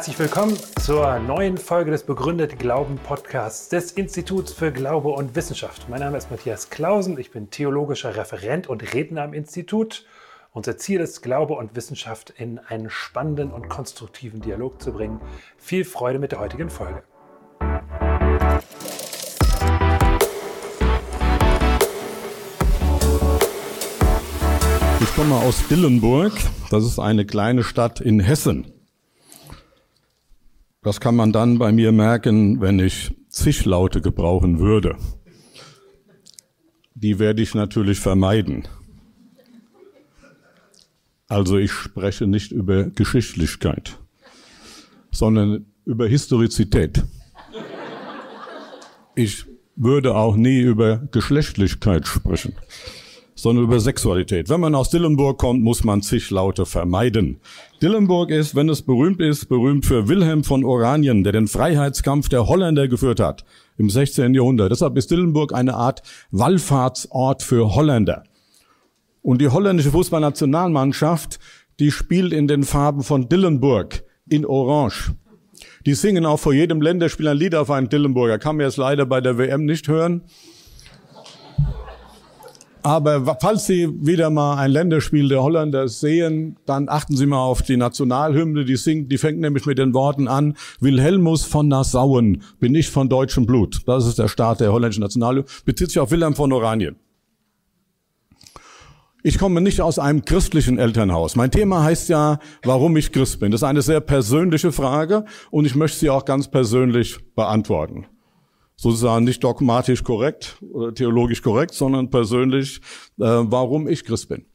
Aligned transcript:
Herzlich 0.00 0.18
willkommen 0.18 0.56
zur 0.80 1.18
neuen 1.18 1.58
Folge 1.58 1.90
des 1.90 2.04
Begründet 2.04 2.58
Glauben 2.58 2.96
Podcasts 2.96 3.68
des 3.68 3.92
Instituts 3.92 4.50
für 4.50 4.72
Glaube 4.72 5.10
und 5.10 5.36
Wissenschaft. 5.36 5.90
Mein 5.90 6.00
Name 6.00 6.16
ist 6.16 6.30
Matthias 6.30 6.70
Klausen, 6.70 7.18
ich 7.18 7.30
bin 7.30 7.50
theologischer 7.50 8.16
Referent 8.16 8.66
und 8.66 8.94
Redner 8.94 9.24
am 9.24 9.34
Institut. 9.34 10.06
Unser 10.54 10.78
Ziel 10.78 11.00
ist, 11.00 11.20
Glaube 11.20 11.52
und 11.52 11.76
Wissenschaft 11.76 12.30
in 12.30 12.58
einen 12.58 12.88
spannenden 12.88 13.50
und 13.50 13.68
konstruktiven 13.68 14.40
Dialog 14.40 14.80
zu 14.80 14.90
bringen. 14.90 15.20
Viel 15.58 15.84
Freude 15.84 16.18
mit 16.18 16.32
der 16.32 16.40
heutigen 16.40 16.70
Folge. 16.70 17.02
Ich 24.98 25.14
komme 25.14 25.34
aus 25.34 25.68
Dillenburg. 25.68 26.32
Das 26.70 26.86
ist 26.86 26.98
eine 26.98 27.26
kleine 27.26 27.62
Stadt 27.64 28.00
in 28.00 28.20
Hessen. 28.20 28.79
Das 30.82 30.98
kann 30.98 31.14
man 31.14 31.32
dann 31.32 31.58
bei 31.58 31.72
mir 31.72 31.92
merken, 31.92 32.60
wenn 32.60 32.78
ich 32.78 33.14
Zischlaute 33.28 34.00
gebrauchen 34.00 34.60
würde. 34.60 34.96
Die 36.94 37.18
werde 37.18 37.42
ich 37.42 37.54
natürlich 37.54 38.00
vermeiden. 38.00 38.66
Also 41.28 41.58
ich 41.58 41.70
spreche 41.70 42.26
nicht 42.26 42.50
über 42.50 42.84
Geschichtlichkeit, 42.84 43.98
sondern 45.10 45.66
über 45.84 46.08
Historizität. 46.08 47.04
Ich 49.14 49.44
würde 49.76 50.14
auch 50.14 50.34
nie 50.34 50.60
über 50.60 50.96
Geschlechtlichkeit 51.10 52.06
sprechen 52.06 52.54
sondern 53.42 53.64
über 53.64 53.80
Sexualität. 53.80 54.48
Wenn 54.48 54.60
man 54.60 54.74
aus 54.74 54.90
Dillenburg 54.90 55.38
kommt, 55.38 55.62
muss 55.62 55.84
man 55.84 56.02
zig 56.02 56.30
Laute 56.30 56.66
vermeiden. 56.66 57.40
Dillenburg 57.82 58.30
ist, 58.30 58.54
wenn 58.54 58.68
es 58.68 58.82
berühmt 58.82 59.20
ist, 59.20 59.48
berühmt 59.48 59.86
für 59.86 60.08
Wilhelm 60.08 60.44
von 60.44 60.64
Oranien, 60.64 61.24
der 61.24 61.32
den 61.32 61.48
Freiheitskampf 61.48 62.28
der 62.28 62.46
Holländer 62.46 62.88
geführt 62.88 63.20
hat 63.20 63.44
im 63.78 63.88
16. 63.88 64.34
Jahrhundert. 64.34 64.70
Deshalb 64.70 64.96
ist 64.96 65.10
Dillenburg 65.10 65.54
eine 65.54 65.74
Art 65.74 66.02
Wallfahrtsort 66.30 67.42
für 67.42 67.74
Holländer. 67.74 68.24
Und 69.22 69.40
die 69.40 69.48
holländische 69.48 69.90
Fußballnationalmannschaft, 69.90 71.38
die 71.78 71.90
spielt 71.90 72.32
in 72.32 72.46
den 72.46 72.64
Farben 72.64 73.02
von 73.02 73.28
Dillenburg 73.28 74.04
in 74.28 74.46
Orange. 74.46 75.14
Die 75.86 75.94
singen 75.94 76.26
auch 76.26 76.38
vor 76.38 76.52
jedem 76.52 76.80
Länderspiel 76.80 77.28
ein 77.28 77.36
Lied 77.36 77.54
auf 77.54 77.70
einen 77.70 77.88
Dillenburger. 77.88 78.38
Kann 78.38 78.56
man 78.56 78.66
jetzt 78.66 78.76
leider 78.76 79.06
bei 79.06 79.20
der 79.20 79.38
WM 79.38 79.64
nicht 79.64 79.88
hören. 79.88 80.22
Aber 82.82 83.36
falls 83.40 83.66
Sie 83.66 83.88
wieder 84.00 84.30
mal 84.30 84.56
ein 84.56 84.70
Länderspiel 84.70 85.28
der 85.28 85.42
Holländer 85.42 85.88
sehen, 85.88 86.56
dann 86.64 86.88
achten 86.88 87.16
Sie 87.16 87.26
mal 87.26 87.42
auf 87.42 87.62
die 87.62 87.76
Nationalhymne, 87.76 88.64
die 88.64 88.76
singt, 88.76 89.12
die 89.12 89.18
fängt 89.18 89.38
nämlich 89.38 89.66
mit 89.66 89.78
den 89.78 89.92
Worten 89.92 90.28
an, 90.28 90.56
Wilhelmus 90.80 91.44
von 91.44 91.68
Nassauen, 91.68 92.42
bin 92.58 92.74
ich 92.74 92.88
von 92.88 93.08
deutschem 93.08 93.44
Blut. 93.44 93.82
Das 93.86 94.06
ist 94.06 94.18
der 94.18 94.28
Start 94.28 94.60
der 94.60 94.72
holländischen 94.72 95.02
Nationalhymne, 95.02 95.46
bezieht 95.64 95.88
sich 95.88 95.98
auf 95.98 96.10
Wilhelm 96.10 96.34
von 96.34 96.52
Oranien. 96.52 96.96
Ich 99.22 99.38
komme 99.38 99.60
nicht 99.60 99.82
aus 99.82 99.98
einem 99.98 100.24
christlichen 100.24 100.78
Elternhaus. 100.78 101.36
Mein 101.36 101.50
Thema 101.50 101.82
heißt 101.82 102.08
ja, 102.08 102.38
warum 102.62 102.96
ich 102.96 103.12
Christ 103.12 103.40
bin. 103.40 103.52
Das 103.52 103.60
ist 103.60 103.68
eine 103.68 103.82
sehr 103.82 104.00
persönliche 104.00 104.72
Frage 104.72 105.26
und 105.50 105.66
ich 105.66 105.74
möchte 105.74 105.98
sie 105.98 106.08
auch 106.08 106.24
ganz 106.24 106.48
persönlich 106.48 107.18
beantworten 107.34 108.06
sozusagen 108.80 109.26
nicht 109.26 109.44
dogmatisch 109.44 110.02
korrekt 110.04 110.56
oder 110.72 110.94
theologisch 110.94 111.42
korrekt, 111.42 111.74
sondern 111.74 112.08
persönlich, 112.08 112.78
äh, 113.18 113.24
warum 113.26 113.86
ich 113.86 114.04
Christ 114.04 114.30
bin. 114.30 114.46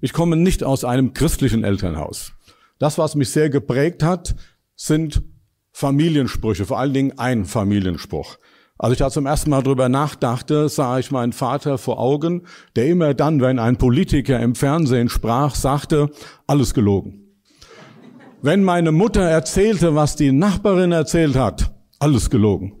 Ich 0.00 0.14
komme 0.14 0.36
nicht 0.36 0.64
aus 0.64 0.82
einem 0.82 1.12
christlichen 1.12 1.62
Elternhaus. 1.62 2.32
Das, 2.78 2.96
was 2.96 3.16
mich 3.16 3.28
sehr 3.28 3.50
geprägt 3.50 4.02
hat, 4.02 4.34
sind 4.76 5.22
Familiensprüche, 5.72 6.64
vor 6.64 6.78
allen 6.78 6.94
Dingen 6.94 7.18
ein 7.18 7.44
Familienspruch. 7.44 8.38
Als 8.78 8.92
ich 8.92 8.98
da 8.98 9.10
zum 9.10 9.26
ersten 9.26 9.50
Mal 9.50 9.62
drüber 9.62 9.90
nachdachte, 9.90 10.70
sah 10.70 10.98
ich 10.98 11.10
meinen 11.10 11.34
Vater 11.34 11.76
vor 11.76 12.00
Augen, 12.00 12.46
der 12.76 12.86
immer 12.86 13.12
dann, 13.12 13.42
wenn 13.42 13.58
ein 13.58 13.76
Politiker 13.76 14.40
im 14.40 14.54
Fernsehen 14.54 15.10
sprach, 15.10 15.54
sagte, 15.54 16.08
alles 16.46 16.72
gelogen. 16.72 17.26
Wenn 18.40 18.64
meine 18.64 18.90
Mutter 18.90 19.20
erzählte, 19.20 19.94
was 19.94 20.16
die 20.16 20.32
Nachbarin 20.32 20.92
erzählt 20.92 21.36
hat, 21.36 21.74
alles 21.98 22.30
gelogen. 22.30 22.79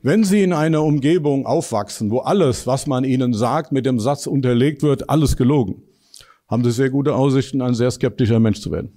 Wenn 0.00 0.22
Sie 0.22 0.44
in 0.44 0.52
einer 0.52 0.84
Umgebung 0.84 1.44
aufwachsen, 1.44 2.12
wo 2.12 2.20
alles, 2.20 2.68
was 2.68 2.86
man 2.86 3.02
Ihnen 3.02 3.34
sagt, 3.34 3.72
mit 3.72 3.84
dem 3.84 3.98
Satz 3.98 4.28
unterlegt 4.28 4.82
wird, 4.82 5.10
alles 5.10 5.36
gelogen, 5.36 5.82
haben 6.46 6.62
Sie 6.62 6.70
sehr 6.70 6.90
gute 6.90 7.16
Aussichten, 7.16 7.60
ein 7.60 7.74
sehr 7.74 7.90
skeptischer 7.90 8.38
Mensch 8.38 8.60
zu 8.60 8.70
werden. 8.70 8.96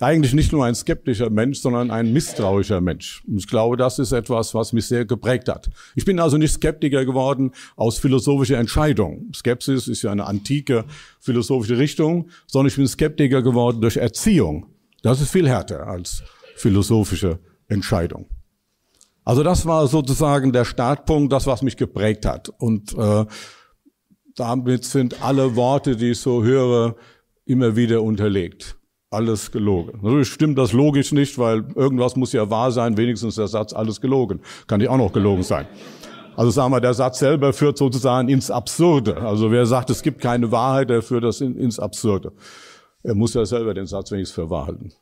Eigentlich 0.00 0.34
nicht 0.34 0.50
nur 0.50 0.64
ein 0.64 0.74
skeptischer 0.74 1.30
Mensch, 1.30 1.60
sondern 1.60 1.92
ein 1.92 2.12
misstrauischer 2.12 2.80
Mensch. 2.80 3.22
Und 3.28 3.38
ich 3.38 3.46
glaube, 3.46 3.76
das 3.76 4.00
ist 4.00 4.10
etwas, 4.10 4.54
was 4.54 4.72
mich 4.72 4.86
sehr 4.86 5.04
geprägt 5.04 5.48
hat. 5.48 5.70
Ich 5.94 6.04
bin 6.04 6.18
also 6.18 6.36
nicht 6.36 6.52
Skeptiker 6.52 7.04
geworden 7.04 7.52
aus 7.76 7.98
philosophischer 7.98 8.58
Entscheidung. 8.58 9.30
Skepsis 9.32 9.86
ist 9.86 10.02
ja 10.02 10.10
eine 10.10 10.26
antike 10.26 10.84
philosophische 11.20 11.78
Richtung, 11.78 12.28
sondern 12.48 12.70
ich 12.70 12.76
bin 12.76 12.88
Skeptiker 12.88 13.40
geworden 13.40 13.80
durch 13.80 13.98
Erziehung. 13.98 14.66
Das 15.02 15.20
ist 15.20 15.30
viel 15.30 15.48
härter 15.48 15.86
als 15.86 16.24
philosophische 16.56 17.38
Entscheidung. 17.68 18.26
Also 19.24 19.42
das 19.42 19.64
war 19.66 19.86
sozusagen 19.86 20.52
der 20.52 20.64
Startpunkt, 20.64 21.32
das, 21.32 21.46
was 21.46 21.62
mich 21.62 21.76
geprägt 21.76 22.26
hat. 22.26 22.50
Und 22.58 22.96
äh, 22.96 23.24
damit 24.36 24.84
sind 24.84 25.22
alle 25.22 25.56
Worte, 25.56 25.96
die 25.96 26.10
ich 26.10 26.20
so 26.20 26.42
höre, 26.42 26.96
immer 27.46 27.76
wieder 27.76 28.02
unterlegt. 28.02 28.76
Alles 29.10 29.52
gelogen. 29.52 30.00
Natürlich 30.02 30.28
stimmt 30.28 30.58
das 30.58 30.72
logisch 30.72 31.12
nicht, 31.12 31.38
weil 31.38 31.64
irgendwas 31.76 32.16
muss 32.16 32.32
ja 32.32 32.50
wahr 32.50 32.72
sein, 32.72 32.96
wenigstens 32.96 33.36
der 33.36 33.46
Satz 33.46 33.72
alles 33.72 34.00
gelogen. 34.00 34.40
Kann 34.66 34.80
ja 34.80 34.90
auch 34.90 34.98
noch 34.98 35.12
gelogen 35.12 35.44
sein. 35.44 35.66
Also 36.36 36.50
sagen 36.50 36.72
wir, 36.72 36.80
der 36.80 36.94
Satz 36.94 37.20
selber 37.20 37.52
führt 37.52 37.78
sozusagen 37.78 38.28
ins 38.28 38.50
Absurde. 38.50 39.18
Also 39.18 39.52
wer 39.52 39.66
sagt, 39.66 39.90
es 39.90 40.02
gibt 40.02 40.20
keine 40.20 40.50
Wahrheit, 40.50 40.90
der 40.90 41.00
führt 41.00 41.22
das 41.22 41.40
in, 41.40 41.56
ins 41.56 41.78
Absurde. 41.78 42.32
Er 43.04 43.14
muss 43.14 43.34
ja 43.34 43.44
selber 43.46 43.72
den 43.72 43.86
Satz 43.86 44.10
wenigstens 44.10 44.34
für 44.34 44.50
wahr 44.50 44.66
halten. 44.66 44.92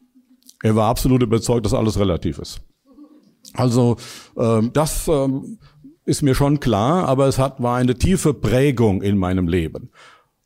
Er 0.62 0.77
war 0.77 0.91
absolut 0.91 1.22
überzeugt, 1.22 1.65
dass 1.65 1.72
alles 1.72 1.99
relativ 1.99 2.38
ist. 2.38 2.61
Also 3.55 3.97
ähm, 4.37 4.71
das 4.73 5.09
ähm, 5.09 5.59
ist 6.05 6.23
mir 6.23 6.35
schon 6.35 6.61
klar, 6.61 7.07
aber 7.09 7.27
es 7.27 7.39
hat 7.39 7.63
war 7.63 7.77
eine 7.77 7.97
tiefe 7.97 8.35
Prägung 8.35 9.03
in 9.03 9.17
meinem 9.17 9.49
Leben. 9.49 9.91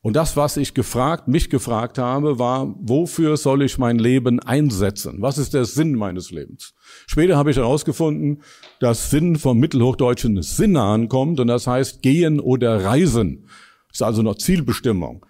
Und 0.01 0.15
das, 0.15 0.37
was 0.37 0.55
ich 0.55 0.73
gefragt, 0.73 1.27
mich 1.27 1.49
gefragt 1.49 1.97
habe, 1.97 2.39
war, 2.39 2.73
wofür 2.79 3.35
soll 3.35 3.63
ich 3.63 3.77
mein 3.77 3.99
Leben 3.99 4.39
einsetzen? 4.39 5.17
Was 5.19 5.37
ist 5.37 5.53
der 5.53 5.65
Sinn 5.65 5.95
meines 5.95 6.31
Lebens? 6.31 6.75
Später 7.07 7.35
habe 7.35 7.51
ich 7.51 7.57
herausgefunden, 7.57 8.41
dass 8.79 9.09
Sinn 9.09 9.35
vom 9.35 9.57
Mittelhochdeutschen 9.57 10.41
Sinne 10.43 10.81
ankommt 10.81 11.39
und 11.39 11.47
das 11.47 11.67
heißt 11.67 12.03
gehen 12.03 12.39
oder 12.39 12.85
reisen. 12.85 13.47
Das 13.89 13.97
ist 13.97 14.01
also 14.03 14.21
noch 14.21 14.35
Zielbestimmung. 14.35 15.25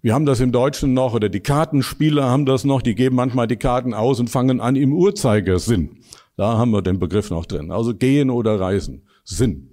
Wir 0.00 0.14
haben 0.14 0.24
das 0.24 0.40
im 0.40 0.52
Deutschen 0.52 0.94
noch, 0.94 1.12
oder 1.12 1.28
die 1.28 1.40
Kartenspieler 1.40 2.24
haben 2.24 2.46
das 2.46 2.64
noch, 2.64 2.80
die 2.80 2.94
geben 2.94 3.16
manchmal 3.16 3.48
die 3.48 3.56
Karten 3.56 3.92
aus 3.92 4.20
und 4.20 4.30
fangen 4.30 4.60
an 4.60 4.76
im 4.76 4.92
Uhrzeigersinn. 4.92 5.98
Da 6.36 6.58
haben 6.58 6.70
wir 6.70 6.82
den 6.82 6.98
Begriff 6.98 7.30
noch 7.30 7.46
drin. 7.46 7.70
Also 7.70 7.94
gehen 7.94 8.30
oder 8.30 8.60
reisen. 8.60 9.02
Sinn. 9.24 9.70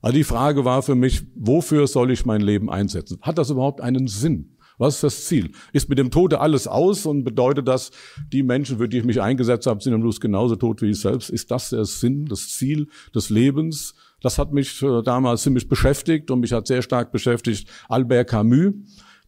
Also 0.00 0.16
die 0.16 0.24
Frage 0.24 0.64
war 0.64 0.82
für 0.82 0.94
mich, 0.94 1.22
wofür 1.34 1.86
soll 1.86 2.10
ich 2.10 2.26
mein 2.26 2.40
Leben 2.40 2.70
einsetzen? 2.70 3.18
Hat 3.22 3.38
das 3.38 3.50
überhaupt 3.50 3.80
einen 3.80 4.08
Sinn? 4.08 4.56
Was 4.78 4.96
ist 4.96 5.04
das 5.04 5.24
Ziel? 5.26 5.52
Ist 5.72 5.88
mit 5.88 5.98
dem 5.98 6.10
Tode 6.10 6.40
alles 6.40 6.66
aus 6.66 7.06
und 7.06 7.22
bedeutet 7.24 7.68
das, 7.68 7.92
die 8.32 8.42
Menschen, 8.42 8.78
für 8.78 8.88
die 8.88 8.98
ich 8.98 9.04
mich 9.04 9.20
eingesetzt 9.20 9.66
habe, 9.66 9.80
sind 9.82 9.94
am 9.94 10.00
Schluss 10.00 10.20
genauso 10.20 10.56
tot 10.56 10.82
wie 10.82 10.90
ich 10.90 11.00
selbst? 11.00 11.30
Ist 11.30 11.50
das 11.50 11.70
der 11.70 11.84
Sinn, 11.84 12.26
das 12.26 12.48
Ziel 12.48 12.88
des 13.14 13.30
Lebens? 13.30 13.94
Das 14.20 14.38
hat 14.38 14.52
mich 14.52 14.82
äh, 14.82 15.02
damals 15.02 15.42
ziemlich 15.42 15.68
beschäftigt 15.68 16.30
und 16.30 16.40
mich 16.40 16.52
hat 16.52 16.66
sehr 16.66 16.82
stark 16.82 17.12
beschäftigt 17.12 17.68
Albert 17.88 18.30
Camus, 18.30 18.74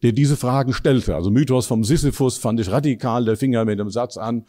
der 0.03 0.11
diese 0.11 0.35
Fragen 0.35 0.73
stellte. 0.73 1.15
Also 1.15 1.31
Mythos 1.31 1.67
vom 1.67 1.83
Sisyphus 1.83 2.37
fand 2.37 2.59
ich 2.59 2.69
radikal, 2.69 3.23
der 3.23 3.37
fing 3.37 3.53
ja 3.53 3.63
mit 3.63 3.79
dem 3.79 3.89
Satz 3.89 4.17
an, 4.17 4.45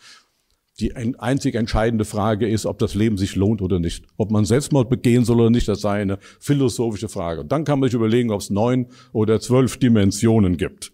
die 0.81 0.95
einzig 0.95 1.55
entscheidende 1.55 2.05
Frage 2.05 2.49
ist, 2.49 2.67
ob 2.67 2.79
das 2.79 2.95
Leben 2.95 3.17
sich 3.17 3.35
lohnt 3.35 3.63
oder 3.63 3.81
nicht. 3.81 4.05
Ob 4.19 4.31
man 4.31 4.45
Selbstmord 4.45 4.91
begehen 4.91 5.25
soll 5.25 5.41
oder 5.41 5.51
nicht, 5.51 5.69
das 5.69 5.81
sei 5.81 6.03
eine 6.03 6.19
philosophische 6.39 7.09
Frage. 7.09 7.41
Und 7.41 7.53
dann 7.53 7.65
kann 7.65 7.81
man 7.81 7.89
sich 7.89 7.95
überlegen, 7.95 8.31
ob 8.31 8.41
es 8.41 8.51
neun 8.51 8.87
oder 9.13 9.41
zwölf 9.41 9.79
Dimensionen 9.79 10.57
gibt. 10.57 10.93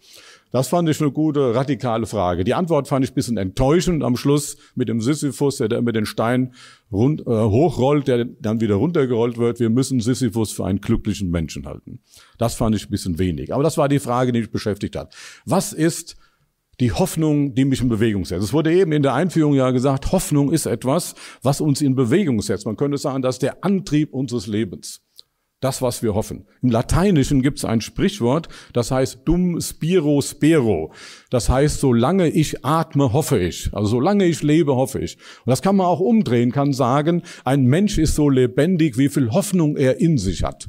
Das 0.53 0.69
fand 0.69 0.87
ich 0.91 1.01
eine 1.01 1.11
gute, 1.11 1.55
radikale 1.55 2.07
Frage. 2.07 2.45
Die 2.45 2.53
Antwort 2.53 2.87
fand 2.87 3.05
ich 3.05 3.13
ein 3.13 3.15
bisschen 3.15 3.39
enttäuschend 3.39 4.05
am 4.05 4.19
Schluss 4.19 4.59
mit 4.75 4.89
dem 4.89 5.01
Sisyphus, 5.01 5.57
der 5.57 5.69
da 5.69 5.79
immer 5.79 5.93
den 5.93 6.05
Stein 6.05 6.53
rund, 6.93 7.23
äh, 7.23 7.25
hochrollt, 7.25 8.07
der 8.07 8.27
dann 8.27 8.61
wieder 8.61 8.75
runtergerollt 8.75 9.39
wird. 9.39 9.61
Wir 9.61 9.71
müssen 9.71 10.01
Sisyphus 10.01 10.53
für 10.53 10.67
einen 10.67 10.83
glücklichen 10.83 11.31
Menschen 11.31 11.67
halten. 11.67 12.01
Das 12.37 12.55
fand 12.55 12.77
ich 12.77 12.87
ein 12.87 12.91
bisschen 12.91 13.19
wenig. 13.19 13.55
Aber 13.55 13.63
das 13.63 13.79
war 13.79 13.89
die 13.89 13.99
Frage, 13.99 14.33
die 14.33 14.41
mich 14.41 14.51
beschäftigt 14.51 14.95
hat. 14.95 15.15
Was 15.47 15.73
ist 15.73 16.17
die 16.81 16.93
Hoffnung, 16.93 17.55
die 17.55 17.65
mich 17.65 17.81
in 17.81 17.89
Bewegung 17.89 18.25
setzt. 18.25 18.45
Es 18.45 18.53
wurde 18.53 18.73
eben 18.73 18.93
in 18.93 19.03
der 19.03 19.15
Einführung 19.15 19.55
ja 19.55 19.71
gesagt, 19.71 20.13
Hoffnung 20.13 20.51
ist 20.53 20.67
etwas, 20.67 21.15
was 21.43 21.61
uns 21.61 21.81
in 21.81 21.95
Bewegung 21.95 22.41
setzt. 22.43 22.67
Man 22.67 22.77
könnte 22.77 22.99
sagen, 22.99 23.23
das 23.23 23.37
ist 23.37 23.43
der 23.43 23.63
Antrieb 23.65 24.13
unseres 24.13 24.47
Lebens. 24.47 25.01
das, 25.63 25.81
was 25.81 26.03
wir 26.03 26.15
hoffen. 26.15 26.45
Im 26.61 26.71
Lateinischen 26.71 27.41
gibt 27.41 27.59
es 27.59 27.65
ein 27.65 27.81
Sprichwort, 27.81 28.49
das 28.73 28.91
heißt 28.91 29.21
dum 29.25 29.61
spiro 29.61 30.21
spero. 30.21 30.93
Das 31.31 31.49
heißt, 31.49 31.81
solange 31.81 32.29
ich 32.29 32.65
atme, 32.65 33.13
hoffe 33.13 33.39
ich. 33.39 33.71
Also 33.73 33.89
solange 33.89 34.27
ich 34.27 34.43
lebe, 34.43 34.75
hoffe 34.75 34.99
ich. 34.99 35.17
Und 35.17 35.51
das 35.51 35.63
kann 35.63 35.77
man 35.77 35.87
auch 35.87 36.01
umdrehen, 36.01 36.51
kann 36.51 36.73
sagen, 36.73 37.23
ein 37.45 37.65
Mensch 37.65 37.97
ist 37.99 38.17
so 38.17 38.29
lebendig, 38.29 38.99
wie 38.99 39.09
viel 39.09 39.31
Hoffnung 39.31 39.77
er 39.77 40.01
in 40.01 40.19
sich 40.19 40.43
hat. 40.43 40.69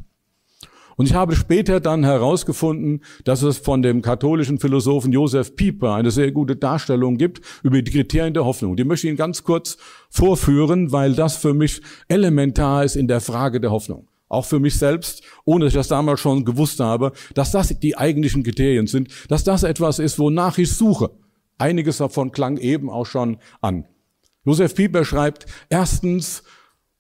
Und 0.96 1.08
ich 1.08 1.14
habe 1.14 1.36
später 1.36 1.80
dann 1.80 2.04
herausgefunden, 2.04 3.04
dass 3.24 3.42
es 3.42 3.58
von 3.58 3.82
dem 3.82 4.02
katholischen 4.02 4.60
Philosophen 4.60 5.12
Josef 5.12 5.56
Pieper 5.56 5.94
eine 5.96 6.12
sehr 6.12 6.32
gute 6.32 6.56
Darstellung 6.56 7.18
gibt 7.18 7.42
über 7.64 7.82
die 7.82 7.92
Kriterien 7.92 8.34
der 8.34 8.46
Hoffnung. 8.46 8.76
Die 8.76 8.84
möchte 8.84 9.08
ich 9.08 9.12
Ihnen 9.12 9.18
ganz 9.18 9.44
kurz 9.44 9.78
vorführen, 10.10 10.92
weil 10.92 11.14
das 11.14 11.38
für 11.38 11.54
mich 11.54 11.82
elementar 12.08 12.84
ist 12.84 12.96
in 12.96 13.08
der 13.08 13.22
Frage 13.22 13.60
der 13.60 13.72
Hoffnung 13.72 14.08
auch 14.30 14.46
für 14.46 14.60
mich 14.60 14.78
selbst, 14.80 15.22
ohne 15.46 15.66
dass 15.66 15.74
ich 15.74 15.78
das 15.78 15.90
damals 15.90 16.20
schon 16.20 16.44
gewusst 16.44 16.80
habe, 16.80 17.12
dass 17.36 17.52
das 17.52 17.68
die 17.80 17.96
eigentlichen 17.96 18.42
Kriterien 18.44 18.88
sind, 18.88 19.10
dass 19.30 19.44
das 19.44 19.62
etwas 19.62 20.00
ist, 20.00 20.18
wonach 20.18 20.58
ich 20.58 20.74
suche. 20.74 21.12
Einiges 21.60 21.98
davon 21.98 22.32
klang 22.32 22.58
eben 22.58 22.90
auch 22.90 23.06
schon 23.06 23.38
an. 23.62 23.86
Josef 24.44 24.74
Pieper 24.76 25.06
schreibt, 25.06 25.46
erstens, 25.70 26.44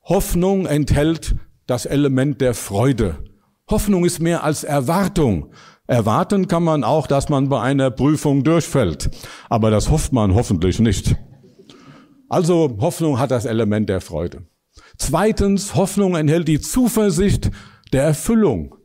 Hoffnung 0.04 0.66
enthält 0.66 1.36
das 1.66 1.86
Element 1.86 2.40
der 2.40 2.54
Freude. 2.54 3.18
Hoffnung 3.70 4.06
ist 4.06 4.20
mehr 4.20 4.44
als 4.44 4.64
Erwartung. 4.64 5.52
Erwarten 5.88 6.48
kann 6.48 6.64
man 6.64 6.84
auch, 6.84 7.08
dass 7.08 7.30
man 7.30 7.50
bei 7.50 7.62
einer 7.62 7.92
Prüfung 7.92 8.44
durchfällt. 8.44 9.10
Aber 9.50 9.72
das 9.72 9.90
hofft 9.90 10.14
man 10.14 10.34
hoffentlich 10.34 10.80
nicht. 10.80 11.16
Also 12.30 12.78
Hoffnung 12.80 13.20
hat 13.20 13.32
das 13.32 13.46
Element 13.46 13.90
der 13.90 14.02
Freude. 14.02 14.48
Zweitens, 14.98 15.76
Hoffnung 15.76 16.16
enthält 16.16 16.48
die 16.48 16.60
Zuversicht 16.60 17.52
der 17.92 18.04
Erfüllung. 18.04 18.76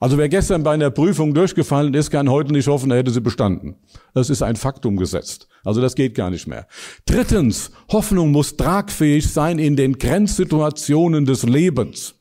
Also 0.00 0.16
wer 0.16 0.28
gestern 0.28 0.62
bei 0.62 0.72
einer 0.72 0.90
Prüfung 0.90 1.34
durchgefallen 1.34 1.92
ist, 1.94 2.10
kann 2.10 2.30
heute 2.30 2.52
nicht 2.52 2.68
hoffen, 2.68 2.90
er 2.92 2.98
hätte 2.98 3.10
sie 3.10 3.20
bestanden. 3.20 3.76
Das 4.14 4.30
ist 4.30 4.42
ein 4.42 4.54
Faktum 4.54 4.96
gesetzt. 4.96 5.48
Also 5.64 5.80
das 5.80 5.96
geht 5.96 6.14
gar 6.14 6.30
nicht 6.30 6.46
mehr. 6.46 6.68
Drittens, 7.04 7.72
Hoffnung 7.90 8.30
muss 8.30 8.56
tragfähig 8.56 9.28
sein 9.28 9.58
in 9.58 9.74
den 9.74 9.98
Grenzsituationen 9.98 11.24
des 11.24 11.42
Lebens. 11.42 12.14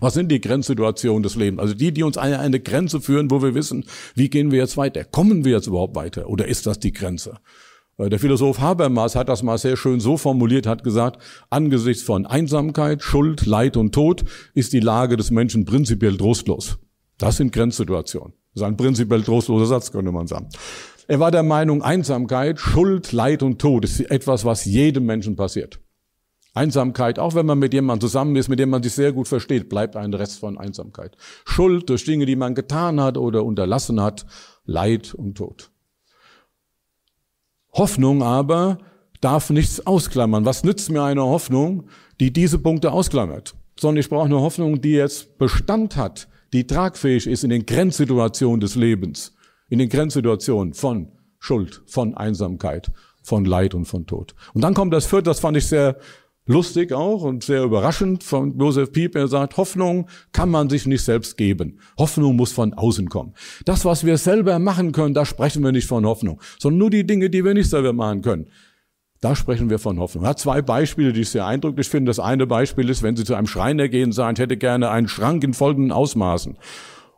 Was 0.00 0.14
sind 0.14 0.30
die 0.30 0.40
Grenzsituationen 0.40 1.22
des 1.22 1.36
Lebens? 1.36 1.60
Also 1.60 1.74
die, 1.74 1.92
die 1.92 2.02
uns 2.02 2.16
an 2.16 2.34
eine 2.34 2.60
Grenze 2.60 3.00
führen, 3.00 3.30
wo 3.30 3.42
wir 3.42 3.54
wissen, 3.54 3.84
wie 4.14 4.28
gehen 4.28 4.50
wir 4.50 4.58
jetzt 4.58 4.76
weiter? 4.76 5.04
Kommen 5.04 5.44
wir 5.44 5.52
jetzt 5.52 5.66
überhaupt 5.66 5.96
weiter? 5.96 6.28
Oder 6.28 6.46
ist 6.48 6.66
das 6.66 6.78
die 6.78 6.92
Grenze? 6.92 7.38
Äh, 7.98 8.08
der 8.08 8.18
Philosoph 8.18 8.60
Habermas 8.60 9.14
hat 9.14 9.28
das 9.28 9.42
mal 9.42 9.58
sehr 9.58 9.76
schön 9.76 10.00
so 10.00 10.16
formuliert, 10.16 10.66
hat 10.66 10.84
gesagt, 10.84 11.22
angesichts 11.50 12.02
von 12.02 12.26
Einsamkeit, 12.26 13.02
Schuld, 13.02 13.46
Leid 13.46 13.76
und 13.76 13.94
Tod 13.94 14.24
ist 14.54 14.72
die 14.72 14.80
Lage 14.80 15.16
des 15.16 15.30
Menschen 15.30 15.64
prinzipiell 15.64 16.16
trostlos. 16.16 16.78
Das 17.18 17.38
sind 17.38 17.52
Grenzsituationen. 17.52 18.34
Das 18.54 18.62
ist 18.62 18.66
ein 18.66 18.76
prinzipiell 18.76 19.22
trostloser 19.22 19.66
Satz, 19.66 19.92
könnte 19.92 20.12
man 20.12 20.26
sagen. 20.26 20.48
Er 21.08 21.20
war 21.20 21.30
der 21.30 21.42
Meinung, 21.42 21.82
Einsamkeit, 21.82 22.58
Schuld, 22.58 23.12
Leid 23.12 23.42
und 23.42 23.60
Tod 23.60 23.84
ist 23.84 24.00
etwas, 24.00 24.44
was 24.44 24.64
jedem 24.64 25.06
Menschen 25.06 25.36
passiert. 25.36 25.78
Einsamkeit, 26.56 27.18
auch 27.18 27.34
wenn 27.34 27.46
man 27.46 27.58
mit 27.58 27.74
jemandem 27.74 28.08
zusammen 28.08 28.34
ist, 28.36 28.48
mit 28.48 28.58
dem 28.58 28.70
man 28.70 28.82
sich 28.82 28.92
sehr 28.92 29.12
gut 29.12 29.28
versteht, 29.28 29.68
bleibt 29.68 29.96
ein 29.96 30.14
Rest 30.14 30.40
von 30.40 30.58
Einsamkeit. 30.58 31.16
Schuld 31.44 31.88
durch 31.90 32.04
Dinge, 32.04 32.26
die 32.26 32.36
man 32.36 32.54
getan 32.54 33.00
hat 33.00 33.18
oder 33.18 33.44
unterlassen 33.44 34.00
hat, 34.00 34.26
Leid 34.64 35.14
und 35.14 35.36
Tod. 35.36 35.70
Hoffnung 37.72 38.22
aber 38.22 38.78
darf 39.20 39.50
nichts 39.50 39.86
ausklammern. 39.86 40.44
Was 40.44 40.64
nützt 40.64 40.90
mir 40.90 41.02
eine 41.02 41.22
Hoffnung, 41.22 41.88
die 42.20 42.32
diese 42.32 42.58
Punkte 42.58 42.92
ausklammert? 42.92 43.54
Sondern 43.78 44.00
ich 44.00 44.08
brauche 44.08 44.24
eine 44.24 44.40
Hoffnung, 44.40 44.80
die 44.80 44.92
jetzt 44.92 45.38
Bestand 45.38 45.96
hat, 45.96 46.28
die 46.52 46.66
tragfähig 46.66 47.26
ist 47.26 47.44
in 47.44 47.50
den 47.50 47.66
Grenzsituationen 47.66 48.60
des 48.60 48.76
Lebens, 48.76 49.34
in 49.68 49.78
den 49.78 49.90
Grenzsituationen 49.90 50.72
von 50.72 51.12
Schuld, 51.38 51.82
von 51.86 52.16
Einsamkeit, 52.16 52.90
von 53.22 53.44
Leid 53.44 53.74
und 53.74 53.84
von 53.84 54.06
Tod. 54.06 54.34
Und 54.54 54.62
dann 54.62 54.72
kommt 54.72 54.94
das 54.94 55.06
vierte, 55.06 55.24
das 55.24 55.40
fand 55.40 55.56
ich 55.56 55.66
sehr 55.66 55.98
lustig 56.46 56.92
auch 56.92 57.22
und 57.22 57.44
sehr 57.44 57.62
überraschend 57.62 58.24
von 58.24 58.58
Joseph 58.58 58.92
Piep. 58.92 59.14
Er 59.14 59.28
sagt, 59.28 59.56
Hoffnung 59.56 60.08
kann 60.32 60.48
man 60.48 60.70
sich 60.70 60.86
nicht 60.86 61.02
selbst 61.02 61.36
geben. 61.36 61.80
Hoffnung 61.98 62.36
muss 62.36 62.52
von 62.52 62.72
außen 62.72 63.08
kommen. 63.08 63.34
Das, 63.64 63.84
was 63.84 64.06
wir 64.06 64.16
selber 64.16 64.58
machen 64.58 64.92
können, 64.92 65.14
da 65.14 65.26
sprechen 65.26 65.62
wir 65.62 65.72
nicht 65.72 65.86
von 65.86 66.06
Hoffnung, 66.06 66.40
sondern 66.58 66.78
nur 66.78 66.90
die 66.90 67.06
Dinge, 67.06 67.28
die 67.28 67.44
wir 67.44 67.54
nicht 67.54 67.68
selber 67.68 67.92
machen 67.92 68.22
können. 68.22 68.46
Da 69.20 69.34
sprechen 69.34 69.70
wir 69.70 69.78
von 69.78 69.98
Hoffnung. 69.98 70.24
Er 70.24 70.30
hat 70.30 70.38
zwei 70.38 70.62
Beispiele, 70.62 71.12
die 71.12 71.22
ich 71.22 71.30
sehr 71.30 71.46
eindrücklich 71.46 71.88
finde. 71.88 72.10
Das 72.10 72.18
eine 72.18 72.46
Beispiel 72.46 72.88
ist, 72.90 73.02
wenn 73.02 73.16
Sie 73.16 73.24
zu 73.24 73.34
einem 73.34 73.46
Schreiner 73.46 73.88
gehen 73.88 74.06
und 74.06 74.12
sagen, 74.12 74.36
ich 74.36 74.40
hätte 74.40 74.56
gerne 74.56 74.90
einen 74.90 75.08
Schrank 75.08 75.42
in 75.42 75.54
folgenden 75.54 75.90
Ausmaßen. 75.90 76.56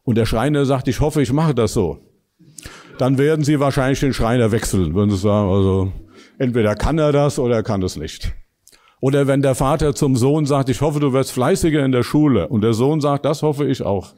Und 0.04 0.14
der 0.14 0.24
Schreiner 0.24 0.64
sagt, 0.64 0.88
ich 0.88 1.00
hoffe, 1.00 1.20
ich 1.20 1.32
mache 1.32 1.54
das 1.54 1.72
so. 1.72 1.98
Dann 2.98 3.18
werden 3.18 3.44
Sie 3.44 3.60
wahrscheinlich 3.60 4.00
den 4.00 4.14
Schreiner 4.14 4.52
wechseln, 4.52 4.94
würden 4.94 5.10
Sie 5.10 5.18
sagen, 5.18 5.50
also 5.50 5.92
entweder 6.38 6.74
kann 6.76 6.98
er 6.98 7.12
das 7.12 7.38
oder 7.38 7.56
er 7.56 7.62
kann 7.62 7.82
es 7.82 7.96
nicht. 7.96 8.32
Oder 9.00 9.26
wenn 9.26 9.42
der 9.42 9.54
Vater 9.54 9.94
zum 9.94 10.16
Sohn 10.16 10.44
sagt, 10.46 10.68
ich 10.68 10.80
hoffe, 10.80 10.98
du 10.98 11.12
wirst 11.12 11.32
fleißiger 11.32 11.84
in 11.84 11.92
der 11.92 12.02
Schule. 12.02 12.48
Und 12.48 12.62
der 12.62 12.74
Sohn 12.74 13.00
sagt, 13.00 13.24
das 13.24 13.42
hoffe 13.42 13.66
ich 13.66 13.82
auch. 13.82 14.14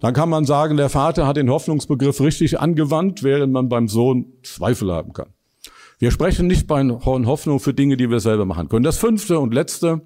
Dann 0.00 0.14
kann 0.14 0.28
man 0.28 0.44
sagen, 0.44 0.76
der 0.76 0.88
Vater 0.88 1.26
hat 1.26 1.36
den 1.36 1.50
Hoffnungsbegriff 1.50 2.20
richtig 2.20 2.60
angewandt, 2.60 3.22
während 3.22 3.52
man 3.52 3.68
beim 3.68 3.88
Sohn 3.88 4.26
Zweifel 4.42 4.92
haben 4.92 5.12
kann. 5.12 5.28
Wir 5.98 6.10
sprechen 6.10 6.46
nicht 6.46 6.66
bei 6.66 6.82
Hoffnung 6.86 7.60
für 7.60 7.72
Dinge, 7.72 7.96
die 7.96 8.10
wir 8.10 8.20
selber 8.20 8.44
machen 8.44 8.68
können. 8.68 8.84
Das 8.84 8.98
fünfte 8.98 9.38
und 9.38 9.54
letzte, 9.54 10.02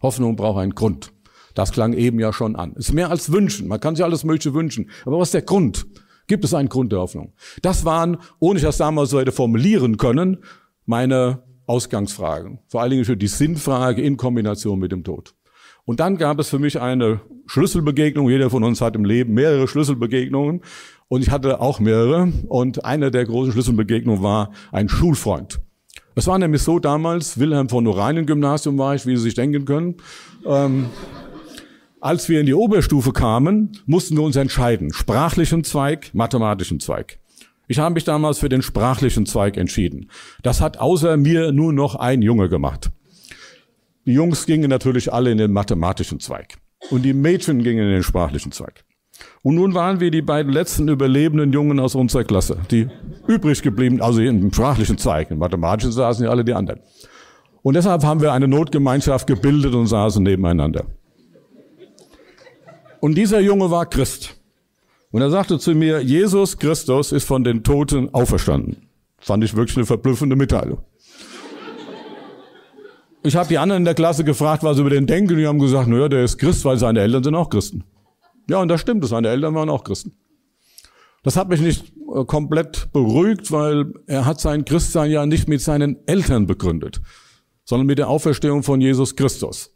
Hoffnung 0.00 0.36
braucht 0.36 0.60
einen 0.60 0.74
Grund. 0.74 1.12
Das 1.54 1.72
klang 1.72 1.92
eben 1.92 2.20
ja 2.20 2.32
schon 2.32 2.56
an. 2.56 2.74
Ist 2.74 2.92
mehr 2.92 3.10
als 3.10 3.32
wünschen. 3.32 3.66
Man 3.68 3.80
kann 3.80 3.96
sich 3.96 4.04
alles 4.04 4.24
Mögliche 4.24 4.54
wünschen. 4.54 4.90
Aber 5.04 5.18
was 5.18 5.28
ist 5.28 5.34
der 5.34 5.42
Grund? 5.42 5.86
Gibt 6.28 6.44
es 6.44 6.54
einen 6.54 6.68
Grund 6.68 6.92
der 6.92 7.00
Hoffnung? 7.00 7.32
Das 7.62 7.84
waren, 7.84 8.18
ohne 8.38 8.58
ich 8.58 8.64
das 8.64 8.76
damals 8.76 9.10
so 9.10 9.18
hätte 9.18 9.32
formulieren 9.32 9.96
können, 9.96 10.38
meine 10.86 11.42
Ausgangsfragen. 11.68 12.58
Vor 12.66 12.80
allen 12.80 12.90
Dingen 12.90 13.04
für 13.04 13.16
die 13.16 13.28
Sinnfrage 13.28 14.02
in 14.02 14.16
Kombination 14.16 14.78
mit 14.78 14.90
dem 14.92 15.04
Tod. 15.04 15.34
Und 15.84 16.00
dann 16.00 16.18
gab 16.18 16.38
es 16.38 16.50
für 16.50 16.58
mich 16.58 16.80
eine 16.80 17.20
Schlüsselbegegnung. 17.46 18.28
Jeder 18.28 18.50
von 18.50 18.62
uns 18.64 18.80
hat 18.80 18.94
im 18.94 19.04
Leben 19.04 19.34
mehrere 19.34 19.68
Schlüsselbegegnungen. 19.68 20.62
Und 21.08 21.22
ich 21.22 21.30
hatte 21.30 21.60
auch 21.60 21.80
mehrere. 21.80 22.32
Und 22.48 22.84
eine 22.84 23.10
der 23.10 23.24
großen 23.24 23.52
Schlüsselbegegnungen 23.52 24.22
war 24.22 24.52
ein 24.70 24.88
Schulfreund. 24.88 25.60
Es 26.14 26.26
war 26.26 26.38
nämlich 26.38 26.62
so 26.62 26.78
damals, 26.78 27.38
Wilhelm 27.38 27.68
von 27.68 27.86
Oranien 27.86 28.26
Gymnasium 28.26 28.76
war 28.76 28.94
ich, 28.94 29.06
wie 29.06 29.16
Sie 29.16 29.22
sich 29.22 29.34
denken 29.34 29.64
können. 29.64 29.96
Ähm, 30.44 30.86
als 32.00 32.28
wir 32.28 32.40
in 32.40 32.46
die 32.46 32.54
Oberstufe 32.54 33.12
kamen, 33.12 33.72
mussten 33.86 34.16
wir 34.16 34.24
uns 34.24 34.36
entscheiden. 34.36 34.92
Sprachlichen 34.92 35.64
Zweig, 35.64 36.10
mathematischen 36.12 36.80
Zweig. 36.80 37.18
Ich 37.68 37.78
habe 37.78 37.94
mich 37.94 38.04
damals 38.04 38.38
für 38.38 38.48
den 38.48 38.62
sprachlichen 38.62 39.26
Zweig 39.26 39.56
entschieden. 39.58 40.10
Das 40.42 40.60
hat 40.60 40.78
außer 40.78 41.16
mir 41.18 41.52
nur 41.52 41.72
noch 41.72 41.94
ein 41.94 42.22
Junge 42.22 42.48
gemacht. 42.48 42.90
Die 44.06 44.14
Jungs 44.14 44.46
gingen 44.46 44.70
natürlich 44.70 45.12
alle 45.12 45.30
in 45.30 45.38
den 45.38 45.52
mathematischen 45.52 46.18
Zweig. 46.18 46.56
Und 46.90 47.02
die 47.02 47.12
Mädchen 47.12 47.62
gingen 47.62 47.84
in 47.84 47.92
den 47.92 48.02
sprachlichen 48.02 48.52
Zweig. 48.52 48.84
Und 49.42 49.56
nun 49.56 49.74
waren 49.74 50.00
wir 50.00 50.10
die 50.10 50.22
beiden 50.22 50.50
letzten 50.50 50.88
überlebenden 50.88 51.52
Jungen 51.52 51.78
aus 51.78 51.94
unserer 51.94 52.24
Klasse, 52.24 52.58
die 52.70 52.88
übrig 53.26 53.60
geblieben, 53.60 54.00
also 54.00 54.22
im 54.22 54.50
sprachlichen 54.52 54.96
Zweig. 54.96 55.30
Im 55.30 55.38
mathematischen 55.38 55.92
saßen 55.92 56.24
ja 56.24 56.30
alle 56.30 56.44
die 56.44 56.54
anderen. 56.54 56.80
Und 57.62 57.74
deshalb 57.74 58.02
haben 58.02 58.22
wir 58.22 58.32
eine 58.32 58.48
Notgemeinschaft 58.48 59.26
gebildet 59.26 59.74
und 59.74 59.88
saßen 59.88 60.22
nebeneinander. 60.22 60.86
Und 63.00 63.14
dieser 63.16 63.40
Junge 63.40 63.70
war 63.70 63.84
Christ. 63.84 64.37
Und 65.10 65.22
er 65.22 65.30
sagte 65.30 65.58
zu 65.58 65.74
mir, 65.74 66.00
Jesus 66.02 66.58
Christus 66.58 67.12
ist 67.12 67.24
von 67.24 67.44
den 67.44 67.64
Toten 67.64 68.12
auferstanden. 68.12 68.88
Fand 69.18 69.42
ich 69.42 69.56
wirklich 69.56 69.76
eine 69.76 69.86
verblüffende 69.86 70.36
Mitteilung. 70.36 70.78
Ich 73.22 73.34
habe 73.36 73.48
die 73.48 73.58
anderen 73.58 73.82
in 73.82 73.84
der 73.84 73.94
Klasse 73.94 74.22
gefragt, 74.22 74.62
was 74.62 74.76
sie 74.76 74.82
über 74.82 74.90
den 74.90 75.06
denken. 75.06 75.36
Die 75.36 75.46
haben 75.46 75.58
gesagt, 75.58 75.88
naja, 75.88 76.08
der 76.08 76.24
ist 76.24 76.38
Christ, 76.38 76.64
weil 76.64 76.78
seine 76.78 77.00
Eltern 77.00 77.24
sind 77.24 77.34
auch 77.34 77.50
Christen. 77.50 77.84
Ja, 78.48 78.60
und 78.60 78.68
das 78.68 78.80
stimmt, 78.80 79.04
seine 79.06 79.28
Eltern 79.28 79.54
waren 79.54 79.68
auch 79.68 79.84
Christen. 79.84 80.12
Das 81.22 81.36
hat 81.36 81.48
mich 81.48 81.60
nicht 81.60 81.92
äh, 82.14 82.24
komplett 82.24 82.92
beruhigt, 82.92 83.50
weil 83.50 83.92
er 84.06 84.24
hat 84.24 84.40
sein 84.40 84.64
Christsein 84.64 85.10
ja 85.10 85.26
nicht 85.26 85.48
mit 85.48 85.60
seinen 85.60 85.98
Eltern 86.06 86.46
begründet, 86.46 87.00
sondern 87.64 87.86
mit 87.86 87.98
der 87.98 88.08
Auferstehung 88.08 88.62
von 88.62 88.80
Jesus 88.80 89.16
Christus. 89.16 89.74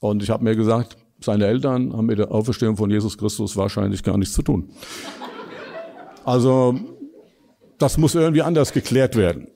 Und 0.00 0.22
ich 0.22 0.30
habe 0.30 0.44
mir 0.44 0.56
gesagt, 0.56 0.96
seine 1.22 1.46
Eltern 1.46 1.92
haben 1.92 2.06
mit 2.06 2.18
der 2.18 2.30
Auferstehung 2.32 2.76
von 2.76 2.90
Jesus 2.90 3.16
Christus 3.18 3.56
wahrscheinlich 3.56 4.02
gar 4.02 4.16
nichts 4.16 4.34
zu 4.34 4.42
tun. 4.42 4.70
Also 6.24 6.78
das 7.78 7.96
muss 7.98 8.14
irgendwie 8.14 8.42
anders 8.42 8.72
geklärt 8.72 9.16
werden. 9.16 9.48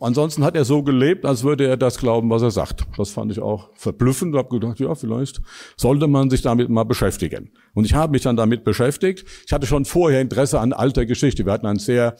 Ansonsten 0.00 0.44
hat 0.44 0.54
er 0.54 0.64
so 0.64 0.84
gelebt, 0.84 1.24
als 1.24 1.42
würde 1.42 1.66
er 1.66 1.76
das 1.76 1.98
glauben, 1.98 2.30
was 2.30 2.42
er 2.42 2.52
sagt. 2.52 2.86
Das 2.96 3.10
fand 3.10 3.32
ich 3.32 3.40
auch 3.40 3.70
verblüffend. 3.74 4.32
Ich 4.32 4.38
habe 4.38 4.48
gedacht, 4.48 4.78
ja, 4.78 4.94
vielleicht 4.94 5.40
sollte 5.76 6.06
man 6.06 6.30
sich 6.30 6.40
damit 6.42 6.68
mal 6.68 6.84
beschäftigen. 6.84 7.50
Und 7.74 7.84
ich 7.84 7.94
habe 7.94 8.12
mich 8.12 8.22
dann 8.22 8.36
damit 8.36 8.62
beschäftigt. 8.62 9.24
Ich 9.44 9.52
hatte 9.52 9.66
schon 9.66 9.84
vorher 9.84 10.20
Interesse 10.20 10.60
an 10.60 10.72
alter 10.72 11.04
Geschichte. 11.04 11.44
Wir 11.44 11.52
hatten 11.52 11.66
ein 11.66 11.80
sehr 11.80 12.14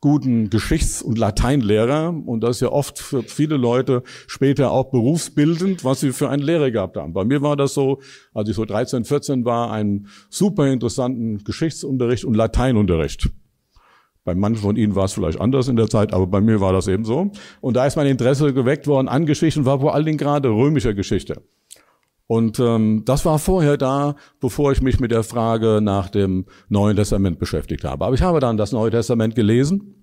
guten 0.00 0.50
Geschichts- 0.50 1.02
und 1.02 1.18
Lateinlehrer 1.18 2.14
und 2.26 2.42
das 2.42 2.56
ist 2.56 2.60
ja 2.60 2.68
oft 2.68 2.98
für 2.98 3.22
viele 3.22 3.56
Leute 3.56 4.02
später 4.26 4.70
auch 4.70 4.90
berufsbildend, 4.90 5.84
was 5.84 6.00
sie 6.00 6.12
für 6.12 6.28
einen 6.30 6.42
Lehrer 6.42 6.70
gehabt 6.70 6.96
haben. 6.96 7.12
Bei 7.12 7.24
mir 7.24 7.42
war 7.42 7.56
das 7.56 7.74
so, 7.74 8.00
als 8.32 8.48
ich 8.48 8.56
so 8.56 8.64
13, 8.64 9.04
14 9.04 9.44
war, 9.44 9.70
einen 9.72 10.08
super 10.30 10.66
interessanten 10.66 11.38
Geschichtsunterricht 11.44 12.24
und 12.24 12.34
Lateinunterricht. 12.34 13.30
Bei 14.24 14.34
manchen 14.34 14.60
von 14.60 14.76
Ihnen 14.76 14.94
war 14.94 15.06
es 15.06 15.14
vielleicht 15.14 15.40
anders 15.40 15.68
in 15.68 15.76
der 15.76 15.88
Zeit, 15.88 16.12
aber 16.12 16.26
bei 16.26 16.40
mir 16.42 16.60
war 16.60 16.72
das 16.72 16.86
eben 16.86 17.04
so. 17.04 17.30
Und 17.62 17.76
da 17.76 17.86
ist 17.86 17.96
mein 17.96 18.06
Interesse 18.06 18.52
geweckt 18.52 18.86
worden 18.86 19.08
an 19.08 19.24
Geschichten, 19.24 19.64
war 19.64 19.80
vor 19.80 19.94
allen 19.94 20.04
Dingen 20.04 20.18
gerade 20.18 20.50
römischer 20.50 20.92
Geschichte. 20.92 21.42
Und 22.28 22.60
ähm, 22.60 23.02
das 23.06 23.24
war 23.24 23.38
vorher 23.38 23.78
da, 23.78 24.14
bevor 24.38 24.70
ich 24.70 24.82
mich 24.82 25.00
mit 25.00 25.10
der 25.10 25.22
Frage 25.22 25.80
nach 25.82 26.10
dem 26.10 26.44
Neuen 26.68 26.94
Testament 26.94 27.38
beschäftigt 27.38 27.84
habe. 27.84 28.04
Aber 28.04 28.14
ich 28.14 28.22
habe 28.22 28.38
dann 28.38 28.58
das 28.58 28.70
Neue 28.70 28.90
Testament 28.90 29.34
gelesen. 29.34 29.94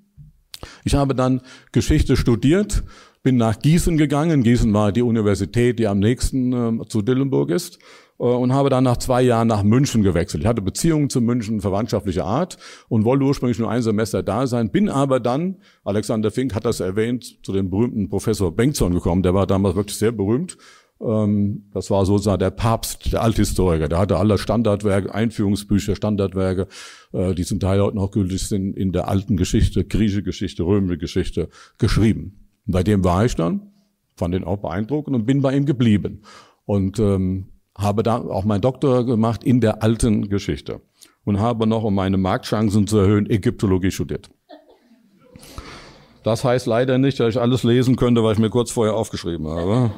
Ich 0.84 0.96
habe 0.96 1.14
dann 1.14 1.42
Geschichte 1.72 2.18
studiert, 2.18 2.84
bin 3.22 3.38
nach 3.38 3.60
Gießen 3.60 3.96
gegangen. 3.98 4.42
Gießen 4.42 4.74
war 4.74 4.92
die 4.92 5.04
Universität, 5.04 5.78
die 5.78 5.86
am 5.86 6.00
nächsten 6.00 6.82
äh, 6.82 6.88
zu 6.88 7.04
Dillenburg 7.04 7.52
ist. 7.52 7.78
Äh, 8.18 8.24
und 8.24 8.54
habe 8.54 8.72
dann 8.72 8.86
nach 8.86 8.98
zwei 8.98 9.22
Jahren 9.22 9.48
nach 9.48 9.62
München 9.62 10.02
gewechselt. 10.02 10.42
Ich 10.42 10.48
hatte 10.48 10.64
Beziehungen 10.64 11.12
zu 11.12 11.22
München 11.22 11.62
verwandtschaftlicher 11.62 12.26
Art 12.26 12.58
und 12.90 13.06
wollte 13.06 13.26
ursprünglich 13.26 13.60
nur 13.60 13.70
ein 13.70 13.84
Semester 13.84 14.24
da 14.24 14.48
sein, 14.48 14.72
bin 14.72 14.90
aber 14.90 15.20
dann, 15.20 15.58
Alexander 15.84 16.32
Fink 16.32 16.56
hat 16.56 16.66
das 16.66 16.80
erwähnt, 16.80 17.46
zu 17.46 17.54
dem 17.54 17.70
berühmten 17.70 18.10
Professor 18.10 18.56
Bengtson 18.56 18.94
gekommen, 18.94 19.22
der 19.22 19.34
war 19.34 19.46
damals 19.46 19.76
wirklich 19.76 19.98
sehr 19.98 20.12
berühmt 20.12 20.58
das 20.98 21.92
war 21.92 22.06
sozusagen 22.06 22.40
der 22.40 22.52
Papst, 22.52 23.12
der 23.12 23.22
Althistoriker. 23.22 23.90
Der 23.90 24.00
hatte 24.00 24.18
alle 24.18 24.38
Standardwerke, 24.38 25.14
Einführungsbücher, 25.14 25.96
Standardwerke, 25.96 26.68
äh, 27.12 27.36
die 27.36 27.44
zum 27.44 27.60
Teil 27.60 27.82
heute 27.82 27.98
noch 27.98 28.12
gültig 28.12 28.48
sind, 28.48 28.78
in 28.78 28.94
der 28.94 29.10
alten 29.10 29.36
Geschichte, 29.36 29.84
griechische 29.84 30.24
Geschichte, 30.24 30.64
römische 30.64 30.98
Geschichte 30.98 31.50
geschrieben. 31.78 32.48
Und 32.66 32.72
bei 32.72 32.84
dem 32.84 33.04
war 33.04 33.26
ich 33.26 33.36
dann, 33.36 33.74
fand 34.16 34.36
ihn 34.36 34.46
auch 34.46 34.58
beeindruckend 34.58 35.16
und 35.16 35.26
bin 35.26 35.42
bei 35.42 35.56
ihm 35.56 35.66
geblieben. 35.66 36.22
Und 36.64 36.98
ähm, 37.00 37.48
habe 37.78 38.02
da 38.02 38.18
auch 38.18 38.46
meinen 38.46 38.62
Doktor 38.62 39.06
gemacht 39.06 39.44
in 39.44 39.60
der 39.60 39.84
alten 39.84 40.30
Geschichte. 40.30 40.82
Und 41.26 41.40
habe 41.40 41.68
noch, 41.68 41.84
um 41.84 41.94
meine 41.94 42.18
Marktchancen 42.18 42.88
zu 42.88 43.00
erhöhen, 43.00 43.30
Ägyptologie 43.30 43.92
studiert. 43.92 44.30
Das 46.24 46.44
heißt 46.44 46.66
leider 46.68 46.98
nicht, 46.98 47.20
dass 47.20 47.36
ich 47.36 47.42
alles 47.42 47.64
lesen 47.64 47.98
könnte, 47.98 48.24
was 48.24 48.34
ich 48.34 48.40
mir 48.40 48.50
kurz 48.50 48.72
vorher 48.72 48.96
aufgeschrieben 48.96 49.48
habe. 49.48 49.92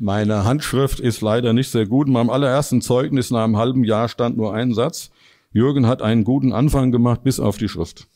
Meine 0.00 0.44
Handschrift 0.44 1.00
ist 1.00 1.20
leider 1.22 1.52
nicht 1.52 1.70
sehr 1.70 1.86
gut. 1.86 2.06
In 2.06 2.12
meinem 2.12 2.30
allerersten 2.30 2.80
Zeugnis 2.80 3.30
nach 3.30 3.42
einem 3.42 3.56
halben 3.56 3.82
Jahr 3.82 4.08
stand 4.08 4.36
nur 4.36 4.54
ein 4.54 4.72
Satz. 4.72 5.10
Jürgen 5.52 5.86
hat 5.86 6.02
einen 6.02 6.22
guten 6.22 6.52
Anfang 6.52 6.92
gemacht 6.92 7.24
bis 7.24 7.40
auf 7.40 7.58
die 7.58 7.68
Schrift. 7.68 8.06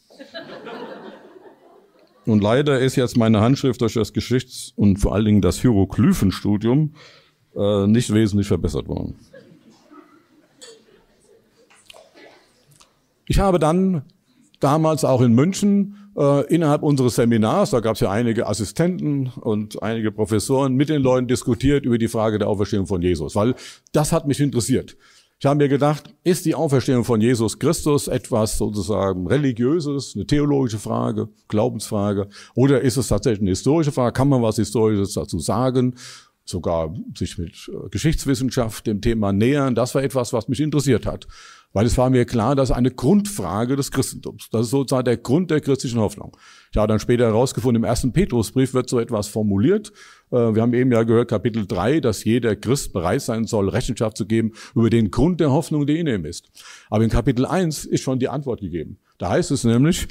Und 2.24 2.40
leider 2.40 2.78
ist 2.78 2.94
jetzt 2.94 3.16
meine 3.16 3.40
Handschrift 3.40 3.80
durch 3.80 3.94
das 3.94 4.12
Geschichts- 4.12 4.72
und 4.76 4.98
vor 4.98 5.12
allen 5.12 5.24
Dingen 5.24 5.42
das 5.42 5.60
Hieroglyphenstudium 5.60 6.94
äh, 7.56 7.86
nicht 7.88 8.14
wesentlich 8.14 8.46
verbessert 8.46 8.86
worden. 8.86 9.16
Ich 13.26 13.40
habe 13.40 13.58
dann 13.58 14.02
damals 14.60 15.04
auch 15.04 15.20
in 15.20 15.34
München 15.34 15.96
äh, 16.16 16.47
innerhalb 16.47 16.83
unseres 16.83 17.16
Seminars, 17.16 17.71
da 17.71 17.81
gab 17.81 17.95
es 17.95 18.00
ja 18.00 18.11
einige 18.11 18.47
Assistenten 18.47 19.33
und 19.40 19.83
einige 19.83 20.12
Professoren, 20.12 20.75
mit 20.75 20.88
den 20.88 21.02
Leuten 21.02 21.28
diskutiert 21.28 21.85
über 21.85 21.99
die 21.99 22.09
Frage 22.09 22.38
der 22.38 22.49
Auferstehung 22.49 22.87
von 22.87 23.02
Jesus, 23.02 23.35
weil 23.35 23.54
das 23.92 24.12
hat 24.12 24.26
mich 24.26 24.40
interessiert. 24.40 24.97
Ich 25.42 25.47
habe 25.47 25.57
mir 25.57 25.69
gedacht, 25.69 26.14
ist 26.23 26.45
die 26.45 26.54
Auferstehung 26.54 27.02
von 27.02 27.21
Jesus 27.21 27.59
Christus 27.59 28.07
etwas 28.07 28.59
sozusagen 28.59 29.26
religiöses, 29.26 30.12
eine 30.14 30.25
theologische 30.25 30.78
Frage, 30.78 31.31
Glaubensfrage, 31.49 32.28
oder 32.54 32.81
ist 32.81 32.97
es 32.97 33.09
tatsächlich 33.09 33.40
eine 33.40 33.50
historische 33.50 33.90
Frage? 33.90 34.12
Kann 34.12 34.28
man 34.28 34.40
was 34.40 34.54
Historisches 34.54 35.14
dazu 35.14 35.40
sagen? 35.40 35.97
Sogar 36.44 36.94
sich 37.14 37.38
mit 37.38 37.70
äh, 37.72 37.88
Geschichtswissenschaft 37.90 38.87
dem 38.87 39.00
Thema 39.00 39.32
nähern. 39.32 39.75
Das 39.75 39.94
war 39.94 40.02
etwas, 40.02 40.32
was 40.32 40.49
mich 40.49 40.61
interessiert 40.61 41.06
hat. 41.06 41.26
Weil 41.72 41.87
es 41.87 41.96
war 41.96 42.11
mir 42.11 42.26
klar, 42.26 42.54
das 42.54 42.70
ist 42.70 42.76
eine 42.76 42.90
Grundfrage 42.90 43.76
des 43.76 43.90
Christentums. 43.90 44.50
Das 44.50 44.62
ist 44.62 44.70
sozusagen 44.70 45.06
der 45.06 45.16
Grund 45.16 45.50
der 45.50 45.61
christlichen 45.61 46.00
Hoffnung. 46.00 46.37
Ich 46.70 46.76
habe 46.76 46.88
dann 46.88 47.00
später 47.00 47.25
herausgefunden, 47.25 47.82
im 47.82 47.88
ersten 47.88 48.12
Petrusbrief 48.12 48.75
wird 48.75 48.90
so 48.90 49.00
etwas 49.00 49.28
formuliert. 49.28 49.92
Äh, 50.30 50.54
wir 50.54 50.62
haben 50.62 50.75
eben 50.75 50.92
ja 50.92 51.02
gehört, 51.04 51.30
Kapitel 51.30 51.66
3, 51.66 52.00
dass 52.00 52.25
jeder 52.25 52.56
Christ 52.56 52.92
bereit 52.92 53.22
sein 53.22 53.44
soll, 53.46 53.68
Rechenschaft 53.70 54.16
zu 54.16 54.26
geben 54.26 54.52
über 54.75 54.90
den 54.90 55.11
Grund 55.11 55.40
der 55.40 55.50
Hoffnung, 55.50 55.87
die 55.87 55.99
in 55.99 56.06
ihm 56.06 56.26
ist. 56.26 56.50
Aber 56.90 57.04
in 57.04 57.11
Kapitel 57.11 57.46
1 57.46 57.87
ist 57.87 58.02
schon 58.02 58.18
die 58.18 58.28
Antwort 58.28 58.61
gegeben. 58.61 58.99
Da 59.16 59.30
heißt 59.30 59.50
es 59.50 59.64
nämlich, 59.64 60.08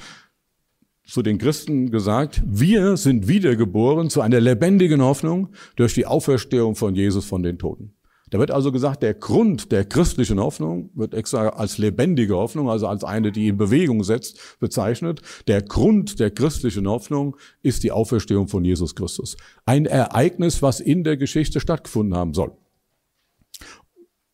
zu 1.06 1.22
den 1.22 1.38
Christen 1.38 1.92
gesagt, 1.92 2.42
wir 2.46 2.96
sind 2.98 3.28
wiedergeboren 3.28 4.10
zu 4.10 4.22
einer 4.22 4.40
lebendigen 4.40 5.02
Hoffnung 5.02 5.50
durch 5.76 5.94
die 5.94 6.06
Auferstehung 6.06 6.76
von 6.76 6.96
Jesus 6.96 7.26
von 7.26 7.44
den 7.44 7.58
Toten. 7.58 7.94
Da 8.32 8.40
wird 8.40 8.50
also 8.50 8.72
gesagt, 8.72 9.04
der 9.04 9.14
Grund 9.14 9.74
der 9.74 9.84
christlichen 9.84 10.40
Hoffnung 10.40 10.90
wird 10.94 11.14
extra 11.14 11.50
als 11.50 11.78
lebendige 11.78 12.38
Hoffnung, 12.38 12.70
also 12.70 12.88
als 12.88 13.04
eine, 13.04 13.34
die 13.34 13.50
in 13.50 13.58
Bewegung 13.58 14.06
setzt, 14.06 14.58
bezeichnet. 14.60 15.22
Der 15.48 15.62
Grund 15.62 16.18
der 16.22 16.32
christlichen 16.32 16.88
Hoffnung 16.88 17.36
ist 17.62 17.84
die 17.84 17.92
Auferstehung 17.92 18.48
von 18.48 18.64
Jesus 18.64 18.96
Christus. 18.96 19.36
Ein 19.66 19.86
Ereignis, 19.86 20.62
was 20.62 20.80
in 20.80 21.04
der 21.04 21.18
Geschichte 21.18 21.60
stattgefunden 21.60 22.16
haben 22.16 22.34
soll. 22.34 22.54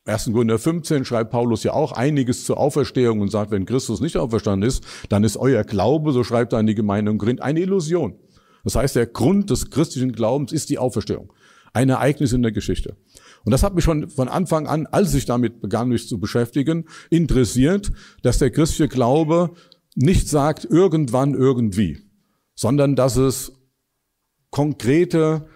1. 0.07 0.31
Korinther 0.31 0.57
15 0.57 1.05
schreibt 1.05 1.31
Paulus 1.31 1.63
ja 1.63 1.73
auch 1.73 1.91
einiges 1.91 2.45
zur 2.45 2.57
Auferstehung 2.57 3.19
und 3.19 3.29
sagt, 3.29 3.51
wenn 3.51 3.65
Christus 3.65 3.99
nicht 3.99 4.17
auferstanden 4.17 4.67
ist, 4.67 4.85
dann 5.09 5.23
ist 5.23 5.37
euer 5.37 5.63
Glaube, 5.63 6.13
so 6.13 6.23
schreibt 6.23 6.53
er 6.53 6.59
an 6.59 6.67
die 6.67 6.75
Gemeinde 6.75 7.11
in 7.11 7.17
Korinth, 7.17 7.41
eine 7.41 7.59
Illusion. 7.59 8.15
Das 8.63 8.75
heißt, 8.75 8.95
der 8.95 9.07
Grund 9.07 9.49
des 9.49 9.69
christlichen 9.69 10.13
Glaubens 10.13 10.51
ist 10.51 10.69
die 10.69 10.77
Auferstehung. 10.77 11.33
Ein 11.73 11.89
Ereignis 11.89 12.33
in 12.33 12.41
der 12.41 12.51
Geschichte. 12.51 12.95
Und 13.43 13.51
das 13.51 13.63
hat 13.63 13.75
mich 13.75 13.83
schon 13.83 14.09
von 14.09 14.27
Anfang 14.27 14.67
an, 14.67 14.87
als 14.87 15.13
ich 15.13 15.25
damit 15.25 15.61
begann, 15.61 15.89
mich 15.89 16.07
zu 16.07 16.19
beschäftigen, 16.19 16.85
interessiert, 17.09 17.91
dass 18.23 18.39
der 18.39 18.51
christliche 18.51 18.87
Glaube 18.89 19.51
nicht 19.95 20.29
sagt 20.29 20.65
irgendwann, 20.65 21.33
irgendwie, 21.33 21.99
sondern 22.55 22.95
dass 22.95 23.17
es 23.17 23.53
konkrete 24.51 25.47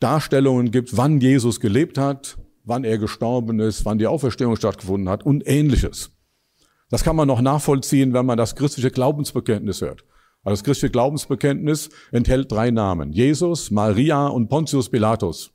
Darstellungen 0.00 0.70
gibt, 0.70 0.96
wann 0.96 1.20
Jesus 1.20 1.60
gelebt 1.60 1.98
hat, 1.98 2.36
wann 2.64 2.84
er 2.84 2.98
gestorben 2.98 3.60
ist, 3.60 3.84
wann 3.84 3.98
die 3.98 4.06
Auferstehung 4.06 4.56
stattgefunden 4.56 5.08
hat 5.08 5.24
und 5.24 5.46
ähnliches. 5.46 6.10
Das 6.90 7.04
kann 7.04 7.16
man 7.16 7.28
noch 7.28 7.40
nachvollziehen, 7.40 8.12
wenn 8.12 8.26
man 8.26 8.38
das 8.38 8.56
christliche 8.56 8.90
Glaubensbekenntnis 8.90 9.80
hört. 9.80 10.04
Also 10.42 10.52
das 10.52 10.64
christliche 10.64 10.92
Glaubensbekenntnis 10.92 11.90
enthält 12.12 12.52
drei 12.52 12.70
Namen. 12.70 13.12
Jesus, 13.12 13.70
Maria 13.70 14.26
und 14.26 14.48
Pontius 14.48 14.90
Pilatus. 14.90 15.50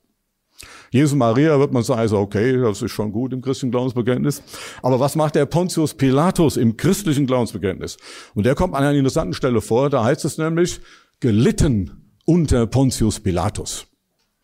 Jesus 0.90 1.14
Maria 1.14 1.58
wird 1.60 1.72
man 1.72 1.84
sagen, 1.84 2.00
also 2.00 2.18
okay, 2.18 2.60
das 2.60 2.82
ist 2.82 2.90
schon 2.90 3.12
gut 3.12 3.32
im 3.32 3.40
christlichen 3.40 3.70
Glaubensbekenntnis. 3.70 4.42
Aber 4.82 4.98
was 4.98 5.14
macht 5.14 5.36
der 5.36 5.46
Pontius 5.46 5.94
Pilatus 5.94 6.56
im 6.56 6.76
christlichen 6.76 7.26
Glaubensbekenntnis? 7.26 7.96
Und 8.34 8.44
der 8.44 8.56
kommt 8.56 8.74
an 8.74 8.82
einer 8.82 8.98
interessanten 8.98 9.32
Stelle 9.32 9.60
vor, 9.60 9.88
da 9.88 10.04
heißt 10.04 10.24
es 10.24 10.36
nämlich, 10.36 10.80
gelitten 11.20 12.12
unter 12.26 12.66
Pontius 12.66 13.20
Pilatus, 13.20 13.86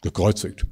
gekreuzigt. 0.03 0.67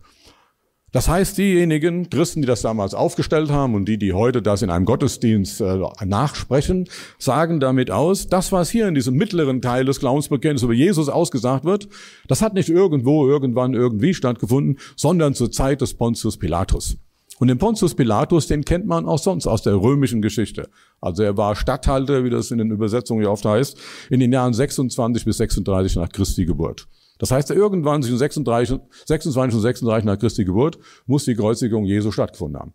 Das 0.94 1.08
heißt, 1.08 1.36
diejenigen 1.38 2.08
Christen, 2.08 2.40
die 2.40 2.46
das 2.46 2.62
damals 2.62 2.94
aufgestellt 2.94 3.50
haben 3.50 3.74
und 3.74 3.86
die, 3.86 3.98
die 3.98 4.12
heute 4.12 4.42
das 4.42 4.62
in 4.62 4.70
einem 4.70 4.84
Gottesdienst 4.84 5.60
äh, 5.60 5.80
nachsprechen, 6.04 6.88
sagen 7.18 7.58
damit 7.58 7.90
aus, 7.90 8.28
das, 8.28 8.52
was 8.52 8.70
hier 8.70 8.86
in 8.86 8.94
diesem 8.94 9.16
mittleren 9.16 9.60
Teil 9.60 9.84
des 9.84 9.98
Glaubensbekenntnisses 9.98 10.62
über 10.62 10.72
Jesus 10.72 11.08
ausgesagt 11.08 11.64
wird, 11.64 11.88
das 12.28 12.42
hat 12.42 12.54
nicht 12.54 12.68
irgendwo, 12.68 13.26
irgendwann, 13.26 13.74
irgendwie 13.74 14.14
stattgefunden, 14.14 14.78
sondern 14.94 15.34
zur 15.34 15.50
Zeit 15.50 15.80
des 15.80 15.94
Pontius 15.94 16.38
Pilatus. 16.38 16.96
Und 17.40 17.48
den 17.48 17.58
Pontius 17.58 17.96
Pilatus, 17.96 18.46
den 18.46 18.64
kennt 18.64 18.86
man 18.86 19.04
auch 19.06 19.18
sonst 19.18 19.48
aus 19.48 19.62
der 19.62 19.74
römischen 19.74 20.22
Geschichte. 20.22 20.68
Also 21.00 21.24
er 21.24 21.36
war 21.36 21.56
Statthalter, 21.56 22.22
wie 22.22 22.30
das 22.30 22.52
in 22.52 22.58
den 22.58 22.70
Übersetzungen 22.70 23.24
ja 23.24 23.30
oft 23.30 23.44
heißt, 23.44 23.76
in 24.10 24.20
den 24.20 24.32
Jahren 24.32 24.54
26 24.54 25.24
bis 25.24 25.38
36 25.38 25.96
nach 25.96 26.10
Christi 26.10 26.44
Geburt. 26.44 26.86
Das 27.18 27.30
heißt, 27.30 27.50
irgendwann 27.50 28.02
zwischen 28.02 28.18
36, 28.18 28.78
26 29.06 29.56
und 29.56 29.62
36 29.62 30.04
nach 30.04 30.18
Christi 30.18 30.44
Geburt 30.44 30.78
muss 31.06 31.25
die 31.25 31.35
Kreuzigung 31.35 31.85
Jesu 31.85 32.11
stattgefunden 32.11 32.61
haben. 32.61 32.75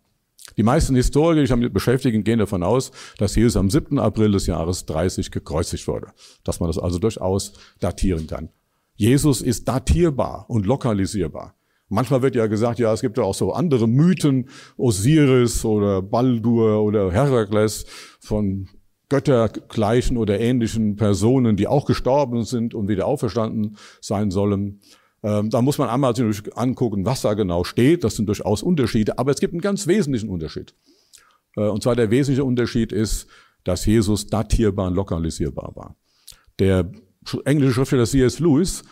Die 0.56 0.62
meisten 0.62 0.94
Historiker, 0.94 1.36
die 1.36 1.46
sich 1.46 1.50
damit 1.50 1.72
beschäftigen, 1.72 2.24
gehen 2.24 2.38
davon 2.38 2.62
aus, 2.62 2.90
dass 3.18 3.36
Jesus 3.36 3.56
am 3.56 3.70
7. 3.70 3.98
April 3.98 4.32
des 4.32 4.46
Jahres 4.46 4.86
30 4.86 5.30
gekreuzigt 5.30 5.86
wurde. 5.86 6.08
Dass 6.44 6.60
man 6.60 6.68
das 6.68 6.78
also 6.78 6.98
durchaus 6.98 7.52
datieren 7.78 8.26
kann. 8.26 8.48
Jesus 8.96 9.42
ist 9.42 9.68
datierbar 9.68 10.46
und 10.48 10.66
lokalisierbar. 10.66 11.54
Manchmal 11.88 12.22
wird 12.22 12.36
ja 12.36 12.46
gesagt, 12.46 12.78
ja, 12.78 12.92
es 12.92 13.00
gibt 13.00 13.18
ja 13.18 13.24
auch 13.24 13.34
so 13.34 13.52
andere 13.52 13.88
Mythen, 13.88 14.48
Osiris 14.76 15.64
oder 15.64 16.02
Baldur 16.02 16.82
oder 16.82 17.10
Herakles 17.10 17.84
von 18.20 18.68
göttergleichen 19.10 20.16
oder 20.16 20.40
ähnlichen 20.40 20.96
Personen, 20.96 21.56
die 21.56 21.66
auch 21.66 21.84
gestorben 21.84 22.44
sind 22.44 22.74
und 22.74 22.88
wieder 22.88 23.06
auferstanden 23.06 23.76
sein 24.00 24.30
sollen. 24.30 24.80
Ähm, 25.22 25.50
da 25.50 25.60
muss 25.60 25.76
man 25.76 25.90
einmal 25.90 26.14
angucken, 26.54 27.04
was 27.04 27.20
da 27.20 27.34
genau 27.34 27.64
steht. 27.64 28.04
Das 28.04 28.16
sind 28.16 28.26
durchaus 28.26 28.62
Unterschiede, 28.62 29.18
aber 29.18 29.32
es 29.32 29.40
gibt 29.40 29.52
einen 29.52 29.60
ganz 29.60 29.86
wesentlichen 29.86 30.30
Unterschied. 30.30 30.74
Äh, 31.56 31.68
und 31.68 31.82
zwar 31.82 31.96
der 31.96 32.10
wesentliche 32.10 32.44
Unterschied 32.44 32.92
ist, 32.92 33.26
dass 33.64 33.84
Jesus 33.84 34.28
datierbar 34.28 34.86
und 34.86 34.94
lokalisierbar 34.94 35.72
war. 35.74 35.96
Der 36.58 36.90
englische 37.44 37.74
Schriftsteller 37.74 38.06
C.S. 38.06 38.38
Lewis 38.38 38.82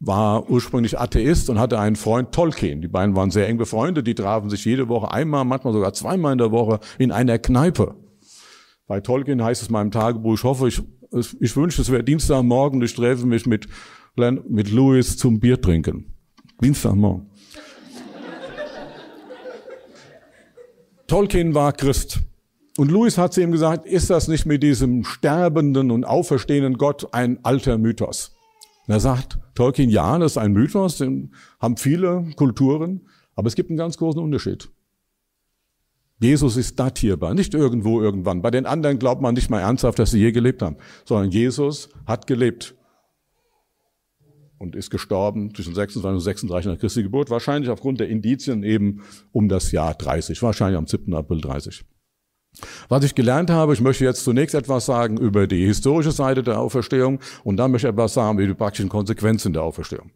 war 0.00 0.50
ursprünglich 0.50 0.98
Atheist 0.98 1.48
und 1.48 1.58
hatte 1.58 1.78
einen 1.78 1.96
Freund 1.96 2.32
Tolkien. 2.32 2.82
Die 2.82 2.88
beiden 2.88 3.16
waren 3.16 3.30
sehr 3.30 3.48
eng 3.48 3.56
befreundet, 3.56 4.06
die 4.06 4.14
trafen 4.14 4.50
sich 4.50 4.64
jede 4.64 4.88
Woche 4.88 5.10
einmal, 5.10 5.44
manchmal 5.44 5.72
sogar 5.72 5.94
zweimal 5.94 6.32
in 6.32 6.38
der 6.38 6.50
Woche 6.50 6.80
in 6.98 7.12
einer 7.12 7.38
Kneipe. 7.38 7.94
Bei 8.86 9.00
Tolkien 9.00 9.42
heißt 9.42 9.62
es 9.62 9.68
in 9.68 9.72
meinem 9.72 9.90
Tagebuch, 9.90 10.34
ich 10.34 10.44
hoffe, 10.44 10.68
ich, 10.68 10.82
ich 11.40 11.56
wünsche, 11.56 11.80
es 11.80 11.90
wäre 11.90 12.04
Dienstagmorgen, 12.04 12.82
ich 12.82 12.94
treffe 12.94 13.26
mich 13.26 13.46
mit, 13.46 13.66
mit 14.16 14.70
Louis 14.70 15.16
zum 15.16 15.40
Bier 15.40 15.58
trinken. 15.60 16.14
Dienstagmorgen. 16.62 17.26
Tolkien 21.06 21.54
war 21.54 21.72
Christ. 21.72 22.20
Und 22.76 22.90
Louis 22.90 23.16
hat 23.16 23.32
zu 23.32 23.40
ihm 23.40 23.52
gesagt, 23.52 23.86
ist 23.86 24.10
das 24.10 24.28
nicht 24.28 24.46
mit 24.46 24.62
diesem 24.62 25.04
sterbenden 25.04 25.90
und 25.90 26.04
auferstehenden 26.04 26.76
Gott 26.76 27.08
ein 27.12 27.42
alter 27.44 27.78
Mythos? 27.78 28.36
Und 28.86 28.92
er 28.92 29.00
sagt, 29.00 29.38
Tolkien, 29.54 29.88
ja, 29.88 30.18
das 30.18 30.32
ist 30.32 30.38
ein 30.38 30.52
Mythos, 30.52 30.98
den 30.98 31.32
haben 31.58 31.78
viele 31.78 32.26
Kulturen, 32.36 33.08
aber 33.34 33.46
es 33.46 33.54
gibt 33.54 33.70
einen 33.70 33.78
ganz 33.78 33.96
großen 33.96 34.20
Unterschied. 34.20 34.68
Jesus 36.24 36.56
ist 36.56 36.80
datierbar, 36.80 37.34
nicht 37.34 37.52
irgendwo 37.52 38.00
irgendwann. 38.00 38.40
Bei 38.40 38.50
den 38.50 38.64
anderen 38.64 38.98
glaubt 38.98 39.20
man 39.20 39.34
nicht 39.34 39.50
mal 39.50 39.60
ernsthaft, 39.60 39.98
dass 39.98 40.10
sie 40.10 40.20
je 40.20 40.32
gelebt 40.32 40.62
haben, 40.62 40.76
sondern 41.04 41.30
Jesus 41.30 41.90
hat 42.06 42.26
gelebt 42.26 42.74
und 44.56 44.74
ist 44.74 44.88
gestorben 44.88 45.54
zwischen 45.54 45.74
26 45.74 46.14
und 46.14 46.20
36 46.20 46.72
nach 46.72 46.78
Christi 46.78 47.02
Geburt, 47.02 47.28
wahrscheinlich 47.28 47.68
aufgrund 47.68 48.00
der 48.00 48.08
Indizien 48.08 48.62
eben 48.62 49.02
um 49.32 49.50
das 49.50 49.70
Jahr 49.70 49.92
30, 49.92 50.40
wahrscheinlich 50.40 50.78
am 50.78 50.86
7. 50.86 51.12
April 51.12 51.42
30. 51.42 51.84
Was 52.88 53.04
ich 53.04 53.14
gelernt 53.14 53.50
habe, 53.50 53.74
ich 53.74 53.82
möchte 53.82 54.04
jetzt 54.04 54.24
zunächst 54.24 54.54
etwas 54.54 54.86
sagen 54.86 55.18
über 55.18 55.46
die 55.46 55.66
historische 55.66 56.12
Seite 56.12 56.42
der 56.42 56.58
Auferstehung 56.58 57.20
und 57.42 57.58
dann 57.58 57.70
möchte 57.70 57.88
ich 57.88 57.92
etwas 57.92 58.14
sagen 58.14 58.38
über 58.38 58.48
die 58.48 58.54
praktischen 58.54 58.88
Konsequenzen 58.88 59.52
der 59.52 59.62
Auferstehung. 59.62 60.10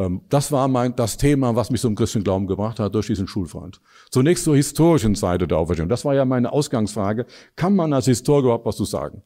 Ähm, 0.00 0.22
das 0.30 0.50
war 0.50 0.66
mein, 0.68 0.96
das 0.96 1.18
Thema, 1.18 1.54
was 1.56 1.70
mich 1.70 1.82
zum 1.82 1.94
christlichen 1.94 2.24
Glauben 2.24 2.46
gebracht 2.46 2.80
hat 2.80 2.94
durch 2.94 3.06
diesen 3.06 3.28
Schulfreund. 3.28 3.80
Zunächst 4.10 4.44
zur 4.44 4.56
historischen 4.56 5.14
Seite 5.14 5.46
der 5.46 5.58
Auferstehung. 5.58 5.90
Das 5.90 6.04
war 6.04 6.14
ja 6.14 6.24
meine 6.24 6.52
Ausgangsfrage. 6.52 7.26
Kann 7.54 7.76
man 7.76 7.92
als 7.92 8.06
Historiker 8.06 8.46
überhaupt 8.46 8.66
was 8.66 8.76
zu 8.76 8.86
sagen? 8.86 9.22